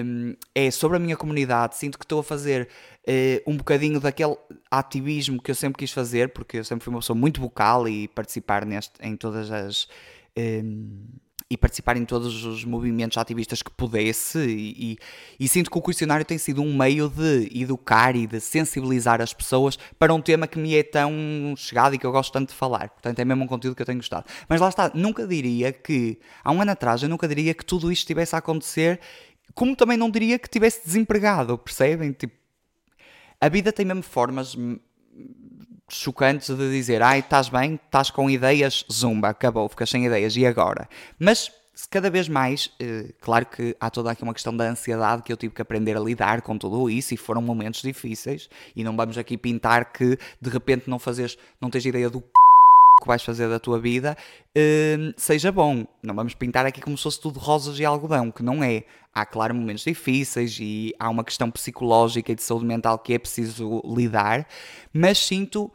hum, 0.05 0.35
é 0.55 0.71
sobre 0.71 0.97
a 0.97 0.99
minha 0.99 1.17
comunidade. 1.17 1.75
Sinto 1.75 1.97
que 1.97 2.05
estou 2.05 2.19
a 2.19 2.23
fazer 2.23 2.69
eh, 3.05 3.43
um 3.45 3.57
bocadinho 3.57 3.99
daquele 3.99 4.35
ativismo 4.71 5.41
que 5.41 5.51
eu 5.51 5.55
sempre 5.55 5.79
quis 5.79 5.91
fazer, 5.91 6.29
porque 6.29 6.57
eu 6.59 6.63
sempre 6.63 6.85
fui 6.85 6.93
uma 6.93 6.99
pessoa 6.99 7.17
muito 7.17 7.41
vocal 7.41 7.87
e 7.87 8.07
participar 8.07 8.65
neste, 8.65 8.93
em 9.01 9.15
todas 9.17 9.51
as. 9.51 9.87
E 11.49 11.55
participar 11.55 11.95
em 11.95 12.03
todos 12.03 12.43
os 12.43 12.65
movimentos 12.65 13.17
ativistas 13.17 13.61
que 13.61 13.71
pudesse 13.71 14.37
e, 14.39 14.91
e- 14.93 14.97
e 15.39 15.47
sinto 15.47 15.71
que 15.71 15.77
o 15.77 15.81
questionário 15.81 16.25
tem 16.25 16.37
sido 16.37 16.61
um 16.61 16.75
meio 16.75 17.07
de 17.09 17.49
educar 17.57 18.15
e 18.17 18.27
de 18.27 18.39
sensibilizar 18.41 19.21
as 19.21 19.33
pessoas 19.33 19.77
para 19.97 20.13
um 20.13 20.21
tema 20.21 20.45
que 20.45 20.59
me 20.59 20.75
é 20.75 20.83
tão 20.83 21.13
chegado 21.55 21.95
e 21.95 21.97
que 21.97 22.05
eu 22.05 22.11
gosto 22.11 22.33
tanto 22.33 22.49
de 22.49 22.55
falar. 22.55 22.89
Portanto, 22.89 23.19
é 23.19 23.25
mesmo 23.25 23.45
um 23.45 23.47
conteúdo 23.47 23.75
que 23.75 23.81
eu 23.81 23.85
tenho 23.85 23.99
gostado. 23.99 24.25
Mas 24.49 24.59
lá 24.59 24.67
está, 24.67 24.91
nunca 24.93 25.25
diria 25.25 25.71
que, 25.71 26.19
há 26.43 26.51
um 26.51 26.61
ano 26.61 26.71
atrás, 26.71 27.01
eu 27.01 27.07
nunca 27.09 27.27
diria 27.27 27.53
que 27.53 27.63
tudo 27.63 27.91
isto 27.91 28.01
estivesse 28.01 28.35
a 28.35 28.39
acontecer, 28.39 28.99
como 29.53 29.73
também 29.75 29.97
não 29.97 30.11
diria 30.11 30.37
que 30.37 30.47
estivesse 30.47 30.81
desempregado, 30.85 31.57
percebem? 31.57 32.11
Tipo, 32.11 32.35
a 33.39 33.47
vida 33.47 33.71
tem 33.71 33.85
mesmo 33.85 34.03
formas 34.03 34.55
chocantes 35.89 36.55
de 36.55 36.71
dizer, 36.71 37.01
ai, 37.01 37.19
estás 37.19 37.49
bem, 37.49 37.79
estás 37.85 38.09
com 38.09 38.29
ideias, 38.29 38.85
zumba, 38.91 39.29
acabou, 39.29 39.67
ficas 39.69 39.89
sem 39.89 40.05
ideias, 40.05 40.35
e 40.35 40.45
agora? 40.45 40.89
Mas 41.17 41.51
se 41.77 41.87
cada 41.87 42.09
vez 42.09 42.27
mais, 42.27 42.71
eh, 42.79 43.13
claro 43.21 43.45
que 43.45 43.75
há 43.79 43.87
toda 43.91 44.09
aqui 44.09 44.23
uma 44.23 44.33
questão 44.33 44.55
da 44.55 44.67
ansiedade 44.67 45.21
que 45.21 45.31
eu 45.31 45.37
tive 45.37 45.53
que 45.53 45.61
aprender 45.61 45.95
a 45.95 45.99
lidar 45.99 46.41
com 46.41 46.57
tudo 46.57 46.89
isso 46.89 47.13
e 47.13 47.17
foram 47.17 47.39
momentos 47.39 47.83
difíceis 47.83 48.49
e 48.75 48.83
não 48.83 48.97
vamos 48.97 49.15
aqui 49.15 49.37
pintar 49.37 49.93
que 49.93 50.17
de 50.41 50.49
repente 50.49 50.89
não 50.89 50.97
fazes, 50.97 51.37
não 51.61 51.69
tens 51.69 51.85
ideia 51.85 52.09
do 52.09 52.23
que 52.99 53.07
vais 53.07 53.23
fazer 53.23 53.47
da 53.47 53.59
tua 53.59 53.79
vida 53.79 54.17
hum, 54.55 55.13
seja 55.15 55.51
bom. 55.51 55.85
Não 56.01 56.15
vamos 56.15 56.33
pintar 56.33 56.65
aqui 56.65 56.81
como 56.81 56.97
se 56.97 57.03
fosse 57.03 57.19
tudo 57.19 57.39
rosas 57.39 57.79
e 57.79 57.85
algodão, 57.85 58.31
que 58.31 58.43
não 58.43 58.63
é. 58.63 58.83
Há, 59.13 59.25
claro, 59.25 59.55
momentos 59.55 59.83
difíceis 59.83 60.57
e 60.59 60.93
há 60.99 61.09
uma 61.09 61.23
questão 61.23 61.49
psicológica 61.49 62.31
e 62.31 62.35
de 62.35 62.43
saúde 62.43 62.65
mental 62.65 62.99
que 62.99 63.13
é 63.13 63.19
preciso 63.19 63.81
lidar, 63.83 64.47
mas 64.93 65.17
sinto 65.17 65.71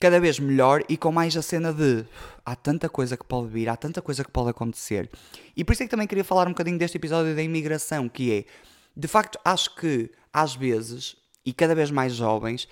cada 0.00 0.18
vez 0.18 0.40
melhor 0.40 0.82
e 0.88 0.96
com 0.96 1.12
mais 1.12 1.36
a 1.36 1.42
cena 1.42 1.72
de 1.72 2.04
há 2.44 2.56
tanta 2.56 2.88
coisa 2.88 3.16
que 3.16 3.24
pode 3.24 3.48
vir, 3.48 3.68
há 3.68 3.76
tanta 3.76 4.02
coisa 4.02 4.24
que 4.24 4.30
pode 4.30 4.50
acontecer. 4.50 5.08
E 5.56 5.62
por 5.62 5.72
isso 5.72 5.82
é 5.82 5.86
que 5.86 5.90
também 5.90 6.06
queria 6.06 6.24
falar 6.24 6.48
um 6.48 6.50
bocadinho 6.50 6.78
deste 6.78 6.96
episódio 6.96 7.34
da 7.34 7.42
imigração, 7.42 8.08
que 8.08 8.32
é, 8.32 8.44
de 8.96 9.06
facto, 9.06 9.38
acho 9.44 9.74
que 9.76 10.10
às 10.32 10.56
vezes, 10.56 11.16
e 11.44 11.52
cada 11.52 11.74
vez 11.74 11.90
mais 11.90 12.14
jovens, 12.14 12.66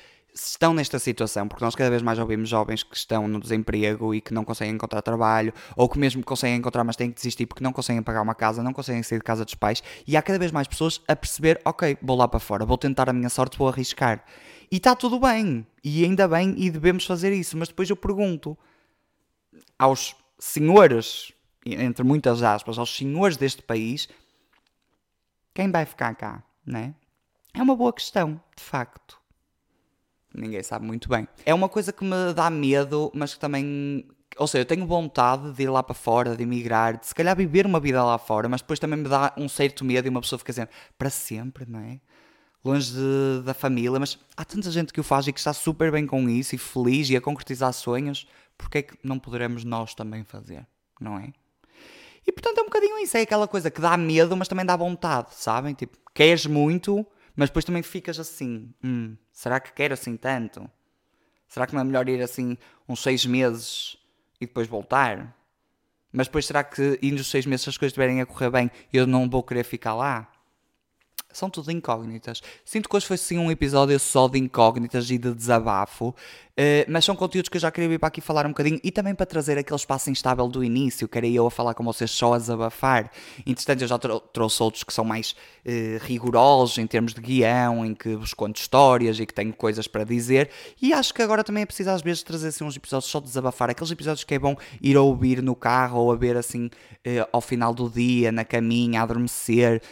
estão 0.46 0.72
nesta 0.72 0.98
situação, 0.98 1.48
porque 1.48 1.64
nós 1.64 1.74
cada 1.74 1.90
vez 1.90 2.02
mais 2.02 2.18
ouvimos 2.18 2.48
jovens 2.48 2.82
que 2.82 2.96
estão 2.96 3.26
no 3.26 3.40
desemprego 3.40 4.14
e 4.14 4.20
que 4.20 4.32
não 4.32 4.44
conseguem 4.44 4.74
encontrar 4.74 5.02
trabalho, 5.02 5.52
ou 5.76 5.88
que 5.88 5.98
mesmo 5.98 6.22
conseguem 6.22 6.56
encontrar, 6.56 6.84
mas 6.84 6.96
têm 6.96 7.10
que 7.10 7.16
desistir 7.16 7.46
porque 7.46 7.62
não 7.62 7.72
conseguem 7.72 8.02
pagar 8.02 8.22
uma 8.22 8.34
casa, 8.34 8.62
não 8.62 8.72
conseguem 8.72 9.02
sair 9.02 9.18
de 9.18 9.24
casa 9.24 9.44
dos 9.44 9.54
pais, 9.54 9.82
e 10.06 10.16
há 10.16 10.22
cada 10.22 10.38
vez 10.38 10.52
mais 10.52 10.68
pessoas 10.68 11.00
a 11.08 11.16
perceber, 11.16 11.60
ok, 11.64 11.98
vou 12.02 12.16
lá 12.16 12.28
para 12.28 12.40
fora, 12.40 12.64
vou 12.64 12.78
tentar 12.78 13.08
a 13.08 13.12
minha 13.12 13.28
sorte, 13.28 13.58
vou 13.58 13.68
arriscar. 13.68 14.24
E 14.70 14.76
está 14.76 14.94
tudo 14.94 15.18
bem, 15.18 15.66
e 15.82 16.04
ainda 16.04 16.28
bem, 16.28 16.54
e 16.56 16.70
devemos 16.70 17.04
fazer 17.04 17.32
isso, 17.32 17.56
mas 17.56 17.68
depois 17.68 17.88
eu 17.88 17.96
pergunto 17.96 18.56
aos 19.78 20.14
senhores, 20.38 21.32
entre 21.64 22.04
muitas 22.04 22.42
aspas, 22.42 22.78
aos 22.78 22.94
senhores 22.94 23.36
deste 23.36 23.62
país, 23.62 24.08
quem 25.54 25.70
vai 25.70 25.84
ficar 25.84 26.14
cá, 26.14 26.42
né? 26.64 26.94
É 27.52 27.62
uma 27.62 27.74
boa 27.74 27.92
questão, 27.92 28.40
de 28.56 28.62
facto. 28.62 29.17
Ninguém 30.34 30.62
sabe 30.62 30.84
muito 30.86 31.08
bem. 31.08 31.26
É 31.44 31.54
uma 31.54 31.68
coisa 31.68 31.92
que 31.92 32.04
me 32.04 32.32
dá 32.34 32.50
medo, 32.50 33.10
mas 33.14 33.34
que 33.34 33.40
também. 33.40 34.06
Ou 34.36 34.46
seja, 34.46 34.62
eu 34.62 34.66
tenho 34.66 34.86
vontade 34.86 35.52
de 35.52 35.62
ir 35.64 35.68
lá 35.70 35.82
para 35.82 35.94
fora, 35.94 36.36
de 36.36 36.42
emigrar, 36.42 36.98
de 36.98 37.06
se 37.06 37.14
calhar 37.14 37.34
viver 37.36 37.66
uma 37.66 37.80
vida 37.80 38.04
lá 38.04 38.18
fora, 38.18 38.48
mas 38.48 38.60
depois 38.60 38.78
também 38.78 38.98
me 38.98 39.08
dá 39.08 39.32
um 39.36 39.48
certo 39.48 39.84
medo 39.84 40.06
e 40.06 40.10
uma 40.10 40.20
pessoa 40.20 40.38
fica 40.38 40.52
dizendo 40.52 40.68
para 40.96 41.10
sempre, 41.10 41.64
não 41.68 41.80
é? 41.80 41.98
Longe 42.64 42.92
de- 42.92 43.42
da 43.44 43.54
família, 43.54 43.98
mas 43.98 44.18
há 44.36 44.44
tanta 44.44 44.70
gente 44.70 44.92
que 44.92 45.00
o 45.00 45.02
faz 45.02 45.26
e 45.26 45.32
que 45.32 45.38
está 45.40 45.52
super 45.52 45.90
bem 45.90 46.06
com 46.06 46.28
isso 46.28 46.54
e 46.54 46.58
feliz 46.58 47.08
e 47.08 47.16
a 47.16 47.20
concretizar 47.20 47.72
sonhos, 47.72 48.28
porque 48.56 48.78
é 48.78 48.82
que 48.82 48.96
não 49.02 49.18
poderemos 49.18 49.64
nós 49.64 49.94
também 49.94 50.22
fazer, 50.24 50.66
não 51.00 51.18
é? 51.18 51.32
E 52.26 52.30
portanto 52.30 52.58
é 52.58 52.60
um 52.60 52.66
bocadinho 52.66 52.98
isso, 52.98 53.16
é 53.16 53.22
aquela 53.22 53.48
coisa 53.48 53.70
que 53.70 53.80
dá 53.80 53.96
medo, 53.96 54.36
mas 54.36 54.46
também 54.48 54.66
dá 54.66 54.76
vontade, 54.76 55.28
sabem? 55.34 55.72
Tipo, 55.74 55.96
queres 56.14 56.44
muito, 56.46 57.06
mas 57.38 57.50
depois 57.50 57.64
também 57.64 57.84
ficas 57.84 58.18
assim, 58.18 58.74
hum, 58.82 59.16
será 59.30 59.60
que 59.60 59.72
quero 59.72 59.94
assim 59.94 60.16
tanto? 60.16 60.68
Será 61.46 61.68
que 61.68 61.72
não 61.72 61.82
é 61.82 61.84
melhor 61.84 62.08
ir 62.08 62.20
assim 62.20 62.58
uns 62.88 63.00
seis 63.00 63.24
meses 63.24 63.96
e 64.40 64.46
depois 64.46 64.66
voltar? 64.66 65.36
Mas 66.12 66.26
depois 66.26 66.46
será 66.46 66.64
que 66.64 66.98
indo 67.00 67.20
os 67.20 67.28
seis 67.28 67.46
meses 67.46 67.62
se 67.62 67.70
as 67.70 67.78
coisas 67.78 67.92
estiverem 67.92 68.20
a 68.20 68.26
correr 68.26 68.50
bem 68.50 68.68
eu 68.92 69.06
não 69.06 69.30
vou 69.30 69.40
querer 69.44 69.62
ficar 69.62 69.94
lá? 69.94 70.28
São 71.30 71.50
tudo 71.50 71.70
incógnitas. 71.70 72.42
Sinto 72.64 72.88
que 72.88 72.96
hoje 72.96 73.06
foi 73.06 73.18
sim 73.18 73.36
um 73.38 73.50
episódio 73.50 73.98
só 74.00 74.26
de 74.28 74.38
incógnitas 74.38 75.10
e 75.10 75.18
de 75.18 75.32
desabafo, 75.34 76.14
eh, 76.56 76.86
mas 76.88 77.04
são 77.04 77.14
conteúdos 77.14 77.50
que 77.50 77.58
eu 77.58 77.60
já 77.60 77.70
queria 77.70 77.88
vir 77.90 77.98
para 77.98 78.08
aqui 78.08 78.20
falar 78.22 78.46
um 78.46 78.48
bocadinho 78.48 78.80
e 78.82 78.90
também 78.90 79.14
para 79.14 79.26
trazer 79.26 79.58
aquele 79.58 79.76
espaço 79.76 80.10
instável 80.10 80.48
do 80.48 80.64
início, 80.64 81.06
que 81.06 81.18
era 81.18 81.26
eu 81.28 81.46
a 81.46 81.50
falar 81.50 81.74
com 81.74 81.84
vocês 81.84 82.10
só 82.10 82.32
a 82.32 82.38
desabafar. 82.38 83.12
Entretanto, 83.46 83.82
eu 83.82 83.86
já 83.88 83.98
trou- 83.98 84.20
trouxe 84.20 84.62
outros 84.62 84.82
que 84.82 84.92
são 84.92 85.04
mais 85.04 85.36
eh, 85.66 85.98
rigorosos 86.00 86.78
em 86.78 86.86
termos 86.86 87.12
de 87.12 87.20
guião, 87.20 87.84
em 87.84 87.94
que 87.94 88.16
vos 88.16 88.32
conto 88.32 88.56
histórias 88.56 89.20
e 89.20 89.26
que 89.26 89.34
tenho 89.34 89.52
coisas 89.52 89.86
para 89.86 90.04
dizer, 90.04 90.48
e 90.80 90.94
acho 90.94 91.12
que 91.12 91.20
agora 91.22 91.44
também 91.44 91.62
é 91.62 91.66
preciso 91.66 91.90
às 91.90 92.00
vezes 92.00 92.22
trazer 92.22 92.48
assim, 92.48 92.64
uns 92.64 92.74
episódios 92.76 93.10
só 93.10 93.20
de 93.20 93.26
desabafar, 93.26 93.68
aqueles 93.68 93.90
episódios 93.92 94.24
que 94.24 94.34
é 94.34 94.38
bom 94.38 94.56
ir 94.80 94.96
a 94.96 95.02
ouvir 95.02 95.42
no 95.42 95.54
carro 95.54 96.00
ou 96.00 96.10
a 96.10 96.16
ver 96.16 96.36
assim 96.38 96.70
eh, 97.04 97.24
ao 97.30 97.42
final 97.42 97.74
do 97.74 97.88
dia, 97.88 98.32
na 98.32 98.46
caminha, 98.46 99.00
a 99.00 99.02
adormecer 99.04 99.82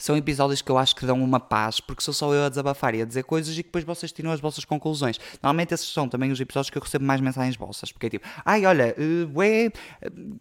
são 0.00 0.16
episódios 0.16 0.62
que 0.62 0.70
eu 0.70 0.78
acho 0.78 0.94
que 0.94 1.04
dão 1.04 1.20
uma 1.22 1.40
paz, 1.40 1.80
porque 1.80 2.02
sou 2.02 2.14
só 2.14 2.32
eu 2.32 2.44
a 2.44 2.48
desabafar 2.48 2.94
e 2.94 3.02
a 3.02 3.04
dizer 3.04 3.24
coisas 3.24 3.52
e 3.54 3.62
depois 3.62 3.82
vocês 3.82 4.12
tiram 4.12 4.30
as 4.30 4.40
vossas 4.40 4.64
conclusões. 4.64 5.18
Normalmente 5.42 5.74
esses 5.74 5.88
são 5.92 6.08
também 6.08 6.30
os 6.30 6.40
episódios 6.40 6.70
que 6.70 6.78
eu 6.78 6.82
recebo 6.82 7.04
mais 7.04 7.20
mensagens 7.20 7.56
vossas, 7.56 7.90
porque 7.90 8.06
é 8.06 8.10
tipo, 8.10 8.26
ai, 8.44 8.64
olha, 8.64 8.94
uh, 8.96 9.38
ué, 9.38 9.72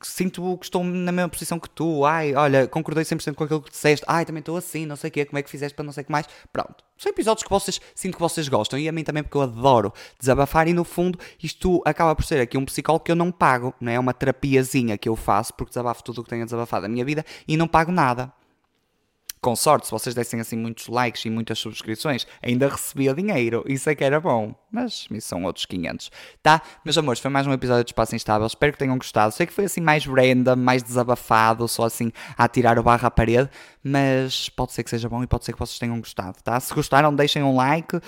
sinto 0.04 0.58
que 0.58 0.66
estou 0.66 0.84
na 0.84 1.12
mesma 1.12 1.30
posição 1.30 1.60
que 1.60 1.70
tu, 1.70 2.06
ai, 2.06 2.36
olha, 2.36 2.68
concordei 2.68 3.04
100% 3.04 3.34
com 3.34 3.44
aquilo 3.44 3.62
que 3.62 3.72
disseste, 3.72 4.06
ai, 4.08 4.26
também 4.26 4.42
estou 4.42 4.56
assim, 4.58 4.86
não 4.86 4.96
sei 4.96 5.10
o 5.10 5.12
quê, 5.12 5.26
como 5.26 5.40
é 5.40 5.42
que 5.42 5.50
fizeste 5.50 5.76
para 5.76 5.84
não 5.84 5.92
sei 5.92 6.04
o 6.04 6.06
que 6.06 6.12
mais. 6.12 6.28
Pronto. 6.54 6.86
São 6.96 7.12
episódios 7.12 7.44
que 7.44 7.50
vocês, 7.50 7.82
sinto 7.96 8.16
que 8.16 8.20
vocês 8.20 8.48
gostam 8.48 8.78
e 8.78 8.88
a 8.88 8.92
mim 8.92 9.04
também 9.04 9.24
porque 9.24 9.38
eu 9.38 9.42
adoro 9.42 9.94
desabafar 10.20 10.68
e 10.68 10.74
no 10.74 10.84
fundo 10.84 11.20
isto 11.42 11.82
acaba 11.86 12.16
por 12.16 12.26
ser 12.26 12.42
aqui 12.42 12.58
um 12.58 12.66
psicólogo 12.66 13.06
que 13.06 13.12
eu 13.12 13.16
não 13.16 13.32
pago, 13.32 13.74
não 13.80 13.92
é? 13.92 13.96
É 13.96 14.00
uma 14.00 14.14
terapiazinha 14.14 14.98
que 14.98 15.10
eu 15.10 15.16
faço 15.16 15.54
porque 15.54 15.70
desabafo 15.70 16.04
tudo 16.04 16.22
o 16.22 16.24
que 16.24 16.30
tenho 16.30 16.44
desabafado 16.46 16.84
da 16.84 16.88
minha 16.88 17.06
vida 17.06 17.24
e 17.48 17.56
não 17.56 17.68
pago 17.68 17.92
nada 17.92 18.32
com 19.42 19.56
sorte, 19.56 19.86
se 19.86 19.92
vocês 19.92 20.16
dessem 20.16 20.40
assim 20.40 20.58
muitos 20.58 20.88
likes 20.88 21.24
e 21.26 21.30
muitas 21.30 21.60
subscrições, 21.60 22.26
ainda 22.42 22.68
recebia 22.68 23.14
dinheiro. 23.14 23.64
Isso 23.68 23.90
é 23.90 23.96
que 23.96 24.04
era 24.04 24.20
bom. 24.20 24.56
Mas 24.72 25.08
isso 25.10 25.30
são 25.30 25.44
outros 25.44 25.66
500. 25.66 26.12
Tá? 26.44 26.62
Meus 26.84 26.98
amores, 26.98 27.22
foi 27.22 27.32
mais 27.32 27.48
um 27.48 27.54
episódio 27.54 27.86
de 27.86 27.92
Espaço 27.92 28.16
Instável. 28.16 28.46
Espero 28.46 28.74
que 28.74 28.80
tenham 28.80 28.98
gostado. 28.98 29.34
Sei 29.34 29.46
que 29.46 29.54
foi 29.54 29.66
assim 29.66 29.80
mais 29.80 30.06
random, 30.06 30.58
mais 30.58 30.84
desabafado, 30.84 31.68
só 31.68 31.86
assim 31.86 32.12
a 32.38 32.48
tirar 32.48 32.78
o 32.78 32.84
barro 32.84 33.08
à 33.08 33.12
parede. 33.12 33.50
Mas 33.82 34.50
pode 34.50 34.74
ser 34.74 34.84
que 34.84 34.90
seja 34.90 35.08
bom 35.08 35.24
e 35.24 35.28
pode 35.28 35.46
ser 35.46 35.54
que 35.54 35.60
vocês 35.60 35.80
tenham 35.80 35.98
gostado, 36.00 36.38
tá? 36.44 36.60
Se 36.60 36.74
gostaram, 36.74 37.16
deixem 37.16 37.42
um 37.42 37.56
like, 37.56 37.96
uh, 37.96 38.02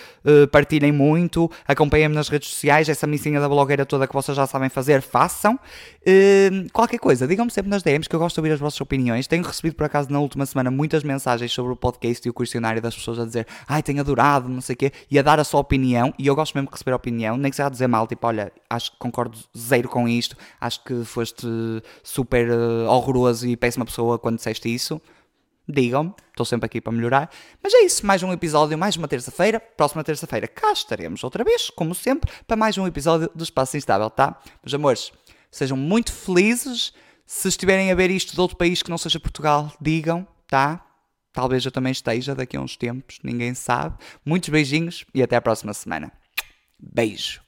partilhem 0.51 0.91
muito, 0.91 1.49
acompanhem-me 1.65 2.13
nas 2.13 2.27
redes 2.27 2.49
sociais. 2.49 2.89
Essa 2.89 3.07
missinha 3.07 3.39
da 3.39 3.47
blogueira 3.47 3.85
toda 3.85 4.05
que 4.05 4.13
vocês 4.13 4.35
já 4.35 4.45
sabem 4.45 4.67
fazer, 4.67 5.01
façam. 5.01 5.53
Uh, 5.55 6.69
qualquer 6.73 6.99
coisa, 6.99 7.25
digam-me 7.25 7.49
sempre 7.51 7.69
nas 7.69 7.81
DMs 7.81 8.09
que 8.09 8.15
eu 8.15 8.19
gosto 8.19 8.35
de 8.35 8.41
ouvir 8.41 8.51
as 8.51 8.59
vossas 8.59 8.81
opiniões. 8.81 9.27
Tenho 9.27 9.43
recebido 9.43 9.75
por 9.75 9.85
acaso 9.85 10.11
na 10.11 10.19
última 10.19 10.45
semana 10.45 10.69
muitas 10.69 11.01
mensagens 11.03 11.18
sobre 11.49 11.73
o 11.73 11.75
podcast 11.75 12.27
e 12.27 12.29
o 12.29 12.33
questionário 12.33 12.81
das 12.81 12.95
pessoas 12.95 13.19
a 13.19 13.25
dizer 13.25 13.47
ai, 13.67 13.83
tenho 13.83 13.99
adorado, 13.99 14.47
não 14.49 14.61
sei 14.61 14.73
o 14.73 14.77
quê, 14.77 14.91
e 15.09 15.19
a 15.19 15.21
dar 15.21 15.39
a 15.39 15.43
sua 15.43 15.59
opinião. 15.59 16.13
E 16.17 16.27
eu 16.27 16.35
gosto 16.35 16.55
mesmo 16.55 16.67
de 16.67 16.73
receber 16.73 16.93
opinião, 16.93 17.37
nem 17.37 17.49
que 17.51 17.55
seja 17.55 17.67
a 17.67 17.69
dizer 17.69 17.87
mal, 17.87 18.07
tipo, 18.07 18.25
olha, 18.25 18.51
acho 18.69 18.91
que 18.91 18.97
concordo 18.97 19.37
zero 19.57 19.89
com 19.89 20.07
isto, 20.07 20.35
acho 20.59 20.83
que 20.83 21.03
foste 21.03 21.47
super 22.03 22.49
uh, 22.49 22.87
horroroso 22.87 23.47
e 23.47 23.55
péssima 23.55 23.85
pessoa 23.85 24.17
quando 24.17 24.37
disseste 24.37 24.73
isso 24.73 25.01
digam-me, 25.69 26.13
estou 26.31 26.45
sempre 26.45 26.65
aqui 26.65 26.81
para 26.81 26.91
melhorar. 26.91 27.29
Mas 27.61 27.73
é 27.73 27.81
isso, 27.81 28.05
mais 28.05 28.23
um 28.23 28.33
episódio, 28.33 28.77
mais 28.77 28.97
uma 28.97 29.07
terça-feira. 29.07 29.59
Próxima 29.59 30.03
terça-feira 30.03 30.47
cá 30.47 30.73
estaremos 30.73 31.23
outra 31.23 31.43
vez, 31.43 31.69
como 31.69 31.93
sempre, 31.93 32.31
para 32.47 32.57
mais 32.57 32.77
um 32.77 32.87
episódio 32.87 33.29
do 33.35 33.43
Espaço 33.43 33.77
Instável, 33.77 34.09
tá? 34.09 34.39
Meus 34.63 34.73
amores, 34.73 35.11
sejam 35.51 35.77
muito 35.77 36.11
felizes. 36.11 36.91
Se 37.25 37.47
estiverem 37.47 37.91
a 37.91 37.95
ver 37.95 38.09
isto 38.09 38.33
de 38.33 38.41
outro 38.41 38.57
país 38.57 38.81
que 38.81 38.89
não 38.89 38.97
seja 38.97 39.19
Portugal, 39.19 39.71
digam, 39.79 40.27
tá? 40.47 40.83
Talvez 41.39 41.63
eu 41.63 41.71
também 41.71 41.93
esteja 41.93 42.35
daqui 42.35 42.57
a 42.57 42.59
uns 42.59 42.75
tempos, 42.75 43.17
ninguém 43.23 43.53
sabe. 43.53 43.97
Muitos 44.25 44.49
beijinhos 44.49 45.05
e 45.15 45.23
até 45.23 45.37
a 45.37 45.41
próxima 45.41 45.73
semana. 45.73 46.11
Beijo. 46.77 47.41